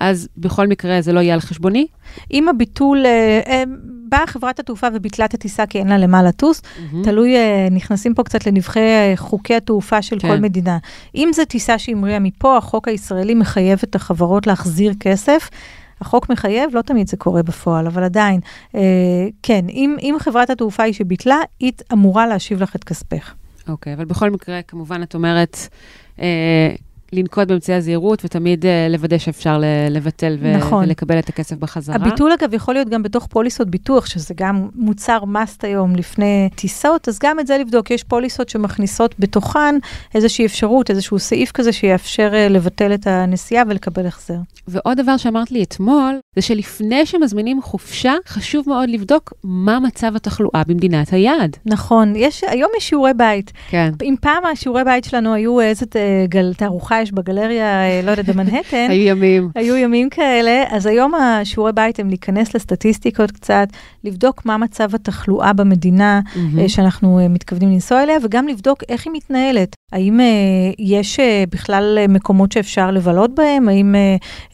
אז 0.00 0.28
בכל 0.36 0.66
מקרה 0.66 1.00
זה 1.00 1.12
לא 1.12 1.20
יהיה 1.20 1.34
על 1.34 1.40
חשבוני? 1.40 1.86
אם 2.32 2.48
הביטול, 2.48 3.06
אה, 3.06 3.40
אה, 3.46 3.62
באה 4.10 4.26
חברת 4.26 4.60
התעופה 4.60 4.86
וביטלה 4.94 5.24
את 5.24 5.34
הטיסה 5.34 5.66
כי 5.66 5.78
אין 5.78 5.88
לה 5.88 5.98
למה 5.98 6.22
לטוס, 6.22 6.60
mm-hmm. 6.60 6.96
תלוי, 7.04 7.36
אה, 7.36 7.68
נכנסים 7.70 8.14
פה 8.14 8.22
קצת 8.22 8.46
לנבחי 8.46 8.80
אה, 8.80 9.12
חוקי 9.16 9.54
התעופה 9.54 10.02
של 10.02 10.18
כן. 10.18 10.28
כל 10.28 10.36
מדינה. 10.36 10.78
אם 11.14 11.30
זו 11.34 11.44
טיסה 11.44 11.78
שהמריאה 11.78 12.18
מפה, 12.18 12.56
החוק 12.56 12.88
הישראלי 12.88 13.34
מחייב 13.34 13.78
את 13.84 13.94
החברות 13.94 14.46
להחזיר 14.46 14.92
כסף. 15.00 15.50
החוק 16.00 16.30
מחייב, 16.30 16.76
לא 16.76 16.82
תמיד 16.82 17.08
זה 17.08 17.16
קורה 17.16 17.42
בפועל, 17.42 17.86
אבל 17.86 18.04
עדיין, 18.04 18.40
אה, 18.74 18.80
כן, 19.42 19.64
אם, 19.68 19.96
אם 20.00 20.16
חברת 20.18 20.50
התעופה 20.50 20.82
היא 20.82 20.94
שביטלה, 20.94 21.36
היא 21.60 21.72
אמורה 21.92 22.26
להשיב 22.26 22.62
לך 22.62 22.76
את 22.76 22.84
כספך. 22.84 23.34
אוקיי, 23.70 23.92
okay, 23.92 23.96
אבל 23.96 24.04
בכל 24.04 24.30
מקרה, 24.30 24.62
כמובן, 24.62 25.02
את 25.02 25.14
אומרת, 25.14 25.56
אה, 26.20 26.74
לנקוט 27.12 27.48
באמצעי 27.48 27.74
הזהירות 27.74 28.24
ותמיד 28.24 28.64
uh, 28.64 28.92
לוודא 28.92 29.18
שאפשר 29.18 29.62
לבטל 29.90 30.36
ו- 30.40 30.56
נכון. 30.56 30.84
ולקבל 30.84 31.18
את 31.18 31.28
הכסף 31.28 31.56
בחזרה. 31.56 31.96
הביטול, 31.96 32.32
אגב, 32.32 32.54
יכול 32.54 32.74
להיות 32.74 32.88
גם 32.88 33.02
בתוך 33.02 33.26
פוליסות 33.26 33.70
ביטוח, 33.70 34.06
שזה 34.06 34.34
גם 34.36 34.68
מוצר 34.74 35.24
מאסט 35.24 35.64
היום 35.64 35.96
לפני 35.96 36.48
טיסות, 36.54 37.08
אז 37.08 37.18
גם 37.22 37.40
את 37.40 37.46
זה 37.46 37.58
לבדוק. 37.58 37.90
יש 37.90 38.04
פוליסות 38.04 38.48
שמכניסות 38.48 39.14
בתוכן 39.18 39.78
איזושהי 40.14 40.46
אפשרות, 40.46 40.90
איזשהו 40.90 41.18
סעיף 41.18 41.50
כזה 41.52 41.72
שיאפשר 41.72 42.30
uh, 42.32 42.52
לבטל 42.52 42.94
את 42.94 43.06
הנסיעה 43.06 43.64
ולקבל 43.68 44.06
החזר. 44.06 44.38
ועוד 44.68 45.00
דבר 45.00 45.16
שאמרת 45.16 45.50
לי 45.50 45.62
אתמול, 45.62 46.18
זה 46.36 46.42
שלפני 46.42 47.06
שמזמינים 47.06 47.62
חופשה, 47.62 48.14
חשוב 48.28 48.68
מאוד 48.68 48.88
לבדוק 48.88 49.32
מה 49.44 49.80
מצב 49.80 50.16
התחלואה 50.16 50.62
במדינת 50.66 51.12
היעד. 51.12 51.56
נכון, 51.66 52.12
יש, 52.16 52.44
היום 52.44 52.70
יש 52.76 52.88
שיעורי 52.88 53.14
בית. 53.14 53.52
כן. 53.70 53.92
אם 54.02 54.14
פעם 54.20 54.46
השיעורי 54.46 54.84
בית 54.84 55.04
שלנו 55.04 55.34
היו 55.34 55.60
איזה 55.60 55.86
אה, 55.96 56.24
גל 56.28 56.54
תערוכה 56.54 56.99
שיש 57.00 57.12
בגלריה, 57.12 57.82
אה, 57.82 58.00
לא 58.04 58.10
יודעת, 58.10 58.26
במנהטן. 58.26 58.86
היו 58.90 59.06
ימים. 59.06 59.48
היו 59.54 59.76
ימים 59.76 60.10
כאלה, 60.10 60.64
אז 60.70 60.86
היום 60.86 61.14
השיעורי 61.14 61.72
בית 61.72 62.00
הם 62.00 62.08
להיכנס 62.08 62.54
לסטטיסטיקות 62.54 63.30
קצת, 63.30 63.68
לבדוק 64.04 64.46
מה 64.46 64.56
מצב 64.56 64.94
התחלואה 64.94 65.52
במדינה 65.52 66.20
מהמם. 66.36 66.68
שאנחנו 66.68 67.20
מתכוונים 67.30 67.70
לנסוע 67.70 68.02
אליה, 68.02 68.16
וגם 68.22 68.48
לבדוק 68.48 68.82
איך 68.88 69.06
היא 69.06 69.12
מתנהלת. 69.12 69.76
האם 69.92 70.20
יש 70.78 71.20
בכלל 71.50 71.98
מקומות 72.08 72.52
שאפשר 72.52 72.90
לבלות 72.90 73.34
בהם? 73.34 73.68
האם, 73.68 73.94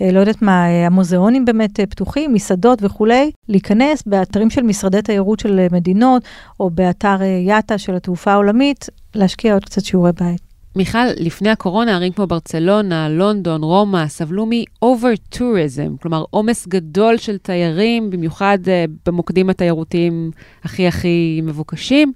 לא 0.00 0.20
יודעת 0.20 0.42
מה, 0.42 0.64
המוזיאונים 0.66 1.44
באמת 1.44 1.80
פתוחים, 1.80 2.34
מסעדות 2.34 2.78
וכולי? 2.82 3.30
להיכנס 3.48 4.02
באתרים 4.06 4.50
של 4.50 4.62
משרדי 4.62 5.02
תיירות 5.02 5.40
של 5.40 5.66
מדינות, 5.72 6.22
או 6.60 6.70
באתר 6.70 7.16
יאטה 7.46 7.78
של 7.78 7.94
התעופה 7.94 8.32
העולמית, 8.32 8.88
להשקיע 9.14 9.54
עוד 9.54 9.64
קצת 9.64 9.84
שיעורי 9.84 10.12
בית. 10.20 10.45
מיכל, 10.76 11.06
לפני 11.16 11.50
הקורונה, 11.50 11.94
ערים 11.94 12.12
כמו 12.12 12.26
ברצלונה, 12.26 13.08
לונדון, 13.08 13.62
רומא, 13.62 14.08
סבלו 14.08 14.46
מ-over 14.46 15.34
tourism, 15.34 16.02
כלומר 16.02 16.24
עומס 16.30 16.66
גדול 16.66 17.16
של 17.16 17.38
תיירים, 17.38 18.10
במיוחד 18.10 18.58
uh, 18.64 18.90
במוקדים 19.06 19.50
התיירותיים 19.50 20.30
הכי 20.64 20.86
הכי 20.86 21.40
מבוקשים. 21.42 22.12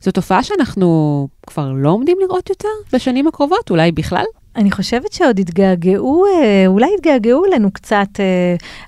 זו 0.00 0.10
תופעה 0.10 0.42
שאנחנו 0.42 1.28
כבר 1.46 1.72
לא 1.72 1.90
עומדים 1.90 2.16
לראות 2.20 2.50
יותר 2.50 2.68
בשנים 2.92 3.26
הקרובות, 3.26 3.70
אולי 3.70 3.92
בכלל? 3.92 4.24
אני 4.56 4.70
חושבת 4.70 5.12
שעוד 5.12 5.38
התגעגעו, 5.38 6.24
אולי 6.66 6.86
התגעגעו 6.98 7.44
אלינו 7.44 7.70
קצת. 7.70 8.08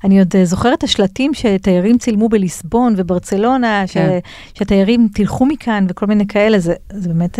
אני 0.05 0.19
עוד 0.19 0.35
זוכרת 0.45 0.79
את 0.79 0.85
השלטים 0.85 1.35
שתיירים 1.35 1.99
צילמו 1.99 2.29
בליסבון 2.29 2.95
וברצלונה, 2.97 3.85
כן. 3.89 4.19
שתיירים 4.55 5.09
תלכו 5.15 5.47
מכאן 5.47 5.87
וכל 5.89 6.07
מיני 6.07 6.27
כאלה, 6.27 6.59
זה, 6.59 6.75
זה 6.93 7.09
באמת, 7.09 7.39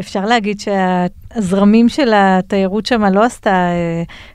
אפשר 0.00 0.24
להגיד 0.24 0.60
שהזרמים 0.60 1.88
של 1.88 2.12
התיירות 2.14 2.86
שם 2.86 3.04
לא 3.04 3.24
עשתה 3.24 3.68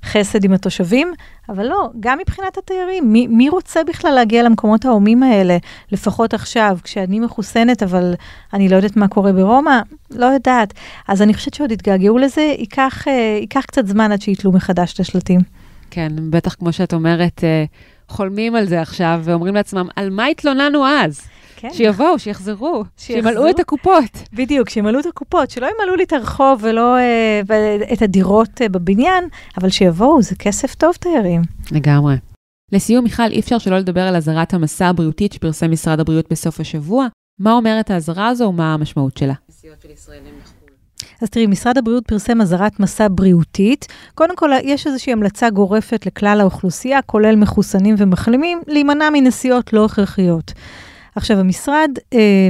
חסד 0.04 0.44
עם 0.44 0.54
התושבים, 0.54 1.14
אבל 1.50 1.66
לא, 1.68 1.90
גם 2.00 2.18
מבחינת 2.18 2.58
התיירים, 2.58 3.12
מי, 3.12 3.28
מי 3.28 3.50
רוצה 3.50 3.84
בכלל 3.84 4.12
להגיע 4.12 4.44
למקומות 4.44 4.86
ההומים 4.86 5.24
האלה, 5.24 5.58
לפחות 5.92 6.34
עכשיו, 6.34 6.78
כשאני 6.84 7.20
מחוסנת, 7.20 7.84
אבל 7.84 8.14
אני 8.54 8.70
לא 8.70 8.76
יודעת 8.76 8.98
מה 8.98 9.08
קורה 9.08 9.34
ברומא? 9.34 9.82
לא 10.12 10.26
יודעת. 10.26 10.74
אז 11.08 11.22
אני 11.22 11.34
חושבת 11.34 11.54
שעוד 11.54 11.72
יתגעגעו 11.72 12.18
לזה, 12.18 12.42
ייקח, 12.42 13.08
אה, 13.08 13.38
ייקח 13.42 13.62
קצת 13.68 13.88
זמן 13.88 14.12
עד 14.12 14.22
שיתלו 14.22 14.52
מחדש 14.52 14.94
את 14.94 15.00
השלטים. 15.00 15.40
כן, 15.92 16.14
בטח 16.30 16.54
כמו 16.54 16.74
שאת 16.74 16.94
אומרת, 16.94 17.44
אה, 17.44 17.66
חולמים 18.10 18.56
על 18.56 18.66
זה 18.66 18.82
עכשיו, 18.82 19.22
ואומרים 19.24 19.56
לעצמם, 19.56 19.88
על 19.96 20.10
מה 20.10 20.26
התלוננו 20.26 20.88
אז? 20.88 21.22
כן. 21.56 21.74
שיבואו, 21.74 22.20
שיחזרו, 22.20 22.84
שימלאו 22.98 23.50
את 23.50 23.60
הקופות. 23.60 24.18
בדיוק, 24.34 24.70
שימלאו 24.70 25.00
את 25.00 25.06
הקופות, 25.06 25.50
שלא 25.50 25.68
ימלאו 25.68 25.96
לי 25.96 26.04
את 26.04 26.14
הרחוב 26.14 26.60
ולא 26.64 26.98
אה, 26.98 27.42
את 27.94 28.02
הדירות 28.02 28.62
אה, 28.62 28.70
בבניין, 28.70 29.28
אבל 29.58 29.70
שיבואו, 29.70 30.22
זה 30.22 30.36
כסף 30.36 30.76
טוב, 30.76 30.94
תיירים. 30.94 31.42
לגמרי. 31.72 32.16
לסיום, 32.72 33.04
מיכל, 33.04 33.24
אי 33.32 33.40
אפשר 33.40 33.58
שלא 33.58 33.78
לדבר 33.78 34.02
על 34.02 34.16
אזהרת 34.16 34.54
המסע 34.54 34.88
הבריאותית 34.88 35.34
שפרסם 35.34 35.72
משרד 35.72 36.00
הבריאות 36.00 36.26
בסוף 36.32 36.60
השבוע. 36.60 37.08
מה 37.40 37.52
אומרת 37.52 37.92
האזהרה 37.92 38.28
הזו 38.28 38.44
ומה 38.44 38.74
המשמעות 38.74 39.18
שלה? 39.18 39.34
אז 41.22 41.30
תראי, 41.30 41.48
משרד 41.48 41.78
הבריאות 41.78 42.08
פרסם 42.08 42.42
אזהרת 42.42 42.80
מסע 42.80 43.08
בריאותית. 43.12 43.88
קודם 44.16 44.36
כל, 44.36 44.50
יש 44.64 44.88
איזושהי 44.88 45.14
המלצה 45.14 45.50
גורפת 45.50 46.06
לכלל 46.06 46.38
האוכלוסייה, 46.42 47.02
כולל 47.02 47.36
מחוסנים 47.36 47.96
ומחלימים, 47.98 48.62
להימנע 48.68 49.10
מנסיעות 49.14 49.74
לא 49.74 49.86
הכרחיות. 49.86 50.54
עכשיו, 51.16 51.40
המשרד, 51.40 51.90
אה, 52.14 52.50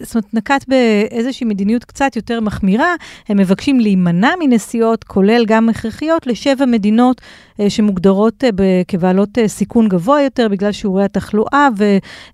זאת 0.00 0.14
אומרת, 0.14 0.34
נקט 0.34 0.64
באיזושהי 0.68 1.46
מדיניות 1.46 1.84
קצת 1.84 2.16
יותר 2.16 2.40
מחמירה, 2.40 2.94
הם 3.28 3.36
מבקשים 3.36 3.80
להימנע 3.80 4.30
מנסיעות, 4.40 5.04
כולל 5.04 5.44
גם 5.46 5.68
הכרחיות, 5.68 6.26
לשבע 6.26 6.66
מדינות 6.66 7.20
אה, 7.60 7.70
שמוגדרות 7.70 8.44
אה, 8.44 8.50
כבעלות 8.88 9.38
אה, 9.38 9.48
סיכון 9.48 9.88
גבוה 9.88 10.22
יותר, 10.22 10.48
בגלל 10.48 10.72
שיעורי 10.72 11.04
התחלואה 11.04 11.68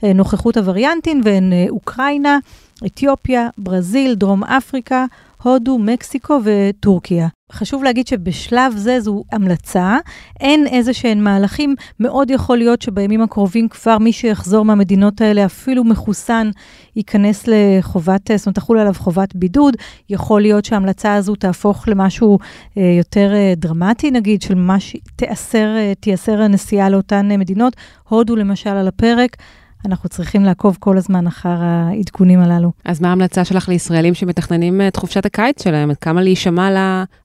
ונוכחות 0.03 0.57
הווריאנטים, 0.57 1.21
והן 1.25 1.53
אה, 1.53 1.67
אוקראינה, 1.69 2.39
אתיופיה, 2.87 3.49
ברזיל, 3.59 4.15
דרום 4.15 4.45
אפריקה, 4.45 5.05
הודו, 5.43 5.79
מקסיקו 5.79 6.41
וטורקיה. 6.45 7.29
חשוב 7.53 7.85
להגיד 7.85 8.07
שבשלב 8.07 8.73
זה 8.77 9.01
זו 9.01 9.23
המלצה, 9.33 9.99
אין 10.41 10.67
איזה 10.67 10.93
שהן 10.93 11.25
מהלכים, 11.25 11.75
מאוד 12.01 12.31
יכול 12.31 12.59
להיות 12.59 12.83
שבימים 12.83 13.23
הקרובים 13.23 13.69
כבר 13.69 13.99
מי 13.99 14.13
שיחזור 14.13 14.65
מהמדינות 14.65 15.21
האלה, 15.21 15.45
אפילו 15.45 15.85
מחוסן, 15.85 16.51
ייכנס 16.97 17.45
לחובת, 17.47 18.31
זאת 18.37 18.47
אומרת, 18.47 18.55
תחול 18.55 18.79
עליו 18.79 18.95
חובת 18.95 19.35
בידוד. 19.35 19.77
יכול 20.11 20.41
להיות 20.43 20.65
שההמלצה 20.65 21.15
הזו 21.15 21.35
תהפוך 21.35 21.89
למשהו 21.89 22.39
אה, 22.79 22.95
יותר 22.99 23.35
אה, 23.35 23.53
דרמטי, 23.57 24.11
נגיד, 24.11 24.43
של 24.43 24.55
מה 24.55 24.81
שתיאסר, 24.81 25.77
אה, 25.77 25.93
תיאסר 26.01 26.43
הנסיעה 26.43 26.91
לאותן 26.91 27.31
אה, 27.31 27.37
מדינות. 27.37 27.77
הודו 28.09 28.37
למשל 28.37 28.71
על 28.71 28.89
הפרק. 28.89 29.37
אנחנו 29.87 30.09
צריכים 30.09 30.45
לעקוב 30.45 30.77
כל 30.81 30.99
הזמן 30.99 31.27
אחר 31.27 31.57
העדכונים 31.63 32.41
הללו. 32.41 32.73
אז 32.85 33.01
מה 33.01 33.09
ההמלצה 33.09 33.45
שלך 33.45 33.69
לישראלים 33.69 34.15
שמתכננים 34.15 34.81
את 34.89 34.97
חופשת 34.97 35.27
הקיץ 35.27 35.65
שלהם? 35.65 35.91
עד 35.91 35.97
כמה 35.97 36.23
להישמע 36.23 36.71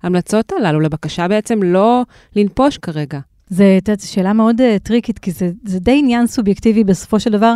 להמלצות 0.04 0.52
הללו, 0.52 0.80
לבקשה 0.80 1.28
בעצם 1.28 1.64
לא 1.64 2.04
לנפוש 2.36 2.78
כרגע? 2.78 3.20
זו 3.50 3.64
שאלה 4.00 4.34
מאוד 4.34 4.62
uh, 4.62 4.80
טריקית, 4.84 5.20
כי 5.20 5.32
זה, 5.32 5.52
זה 5.66 5.80
די 5.80 6.00
עניין 6.00 6.28
סובייקטיבי 6.28 6.84
בסופו 6.84 7.20
של 7.20 7.32
דבר. 7.32 7.56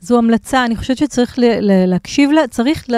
זו 0.00 0.18
המלצה, 0.18 0.64
אני 0.64 0.76
חושבת 0.76 0.96
שצריך 0.96 1.38
ל, 1.38 1.42
ל, 1.44 1.86
להקשיב 1.86 2.30
לה, 2.30 2.46
צריך 2.50 2.84
ל, 2.90 2.94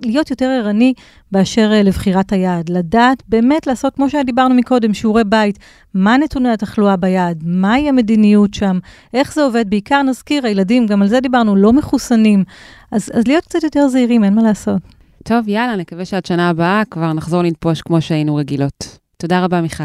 להיות 0.00 0.30
יותר 0.30 0.44
ערני 0.44 0.94
באשר 1.32 1.70
uh, 1.72 1.86
לבחירת 1.86 2.32
היעד. 2.32 2.68
לדעת, 2.68 3.22
באמת 3.28 3.66
לעשות, 3.66 3.94
כמו 3.94 4.10
שדיברנו 4.10 4.54
מקודם, 4.54 4.94
שיעורי 4.94 5.24
בית, 5.24 5.58
מה 5.94 6.16
נתוני 6.16 6.48
התחלואה 6.48 6.96
ביעד, 6.96 7.42
מהי 7.46 7.88
המדיניות 7.88 8.54
שם, 8.54 8.78
איך 9.14 9.34
זה 9.34 9.42
עובד, 9.42 9.70
בעיקר 9.70 10.02
נזכיר, 10.02 10.46
הילדים, 10.46 10.86
גם 10.86 11.02
על 11.02 11.08
זה 11.08 11.20
דיברנו, 11.20 11.56
לא 11.56 11.72
מחוסנים. 11.72 12.44
אז, 12.92 13.10
אז 13.14 13.26
להיות 13.26 13.44
קצת 13.44 13.62
יותר 13.62 13.88
זהירים, 13.88 14.24
אין 14.24 14.34
מה 14.34 14.42
לעשות. 14.42 14.82
טוב, 15.24 15.48
יאללה, 15.48 15.76
נקווה 15.76 16.04
שעד 16.04 16.26
שנה 16.26 16.48
הבאה 16.48 16.82
כבר 16.90 17.12
נחזור 17.12 17.42
לנפוש 17.42 17.82
כמו 17.82 18.00
שהיינו 18.00 18.34
רגילות. 18.34 18.98
תודה 19.16 19.44
רבה, 19.44 19.60
מיכל. 19.60 19.84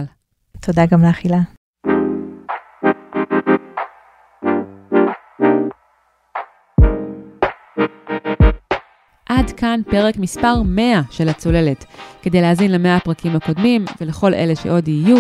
תודה 0.62 0.86
גם 0.86 1.02
לאכילה. 1.02 1.40
עד 9.44 9.52
כאן 9.52 9.82
פרק 9.90 10.18
מספר 10.18 10.62
100 10.66 11.02
של 11.12 11.30
הצוללת. 11.30 11.86
כדי 12.22 12.42
להאזין 12.42 12.72
למאה 12.72 12.96
הפרקים 12.96 13.36
הקודמים 13.36 13.86
ולכל 14.02 14.34
אלה 14.34 14.56
שעוד 14.56 14.88
יהיו, 14.88 15.18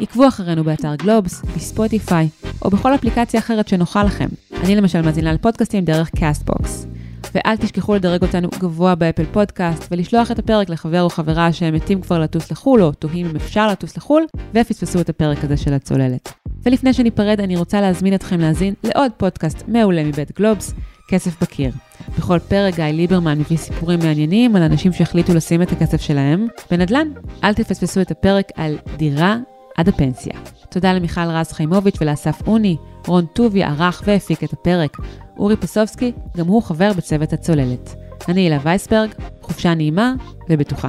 עקבו 0.00 0.28
אחרינו 0.28 0.64
באתר 0.64 0.94
גלובס, 0.94 1.42
בספוטיפיי 1.56 2.28
או 2.62 2.70
בכל 2.70 2.94
אפליקציה 2.94 3.40
אחרת 3.40 3.68
שנוחה 3.68 4.04
לכם. 4.04 4.26
אני 4.64 4.76
למשל 4.76 5.02
מאזינה 5.02 5.32
לפודקאסטים 5.32 5.84
דרך 5.84 6.10
קאסטבוקס. 6.10 6.86
ואל 7.34 7.56
תשכחו 7.56 7.94
לדרג 7.94 8.22
אותנו 8.22 8.48
גבוה 8.58 8.94
באפל 8.94 9.24
פודקאסט 9.24 9.88
ולשלוח 9.90 10.30
את 10.30 10.38
הפרק 10.38 10.68
לחבר 10.70 11.02
או 11.02 11.10
חברה 11.10 11.52
שהם 11.52 11.74
מתים 11.74 12.00
כבר 12.00 12.18
לטוס 12.18 12.50
לחו"ל 12.50 12.82
או 12.82 12.92
תוהים 12.92 13.26
אם 13.26 13.36
אפשר 13.36 13.68
לטוס 13.68 13.96
לחו"ל 13.96 14.26
ופספסו 14.54 15.00
את 15.00 15.08
הפרק 15.08 15.44
הזה 15.44 15.56
של 15.56 15.72
הצוללת. 15.72 16.32
ולפני 16.62 16.92
שניפרד 16.92 17.40
אני 17.40 17.56
רוצה 17.56 17.80
להזמין 17.80 18.14
אתכם 18.14 18.40
להאזין 18.40 18.74
לעוד 18.84 19.12
פודקאסט 19.16 19.62
מעולה 19.68 20.04
מבית 20.04 20.38
גלובס, 20.38 20.74
כסף 21.08 21.42
בקיר. 21.42 21.72
בכל 22.18 22.38
פרק 22.38 22.74
גיא 22.74 22.84
ליברמן 22.84 23.38
מביא 23.38 23.56
סיפורים 23.56 23.98
מעניינים 23.98 24.56
על 24.56 24.62
אנשים 24.62 24.92
שהחליטו 24.92 25.34
לשים 25.34 25.62
את 25.62 25.72
הכסף 25.72 26.00
שלהם 26.00 26.46
בנדל"ן. 26.70 27.08
אל 27.44 27.54
תפספסו 27.54 28.00
את 28.00 28.10
הפרק 28.10 28.48
על 28.54 28.78
דירה 28.96 29.36
עד 29.76 29.88
הפנסיה. 29.88 30.32
תודה 30.68 30.92
למיכל 30.92 31.20
רז 31.20 31.52
חיימוביץ' 31.52 31.96
ולאסף 32.00 32.46
אוני, 32.46 32.76
רון 33.06 33.26
טובי 33.26 33.64
ערך 33.64 34.02
והפיק 34.06 34.44
את 34.44 34.52
הפרק. 34.52 34.96
אורי 35.38 35.56
פסובסקי, 35.56 36.12
גם 36.36 36.46
הוא 36.46 36.62
חבר 36.62 36.92
בצוות 36.96 37.32
הצוללת. 37.32 37.94
אני 38.28 38.40
הילה 38.40 38.58
וייסברג, 38.62 39.10
חופשה 39.42 39.74
נעימה 39.74 40.14
ובטוחה. 40.48 40.88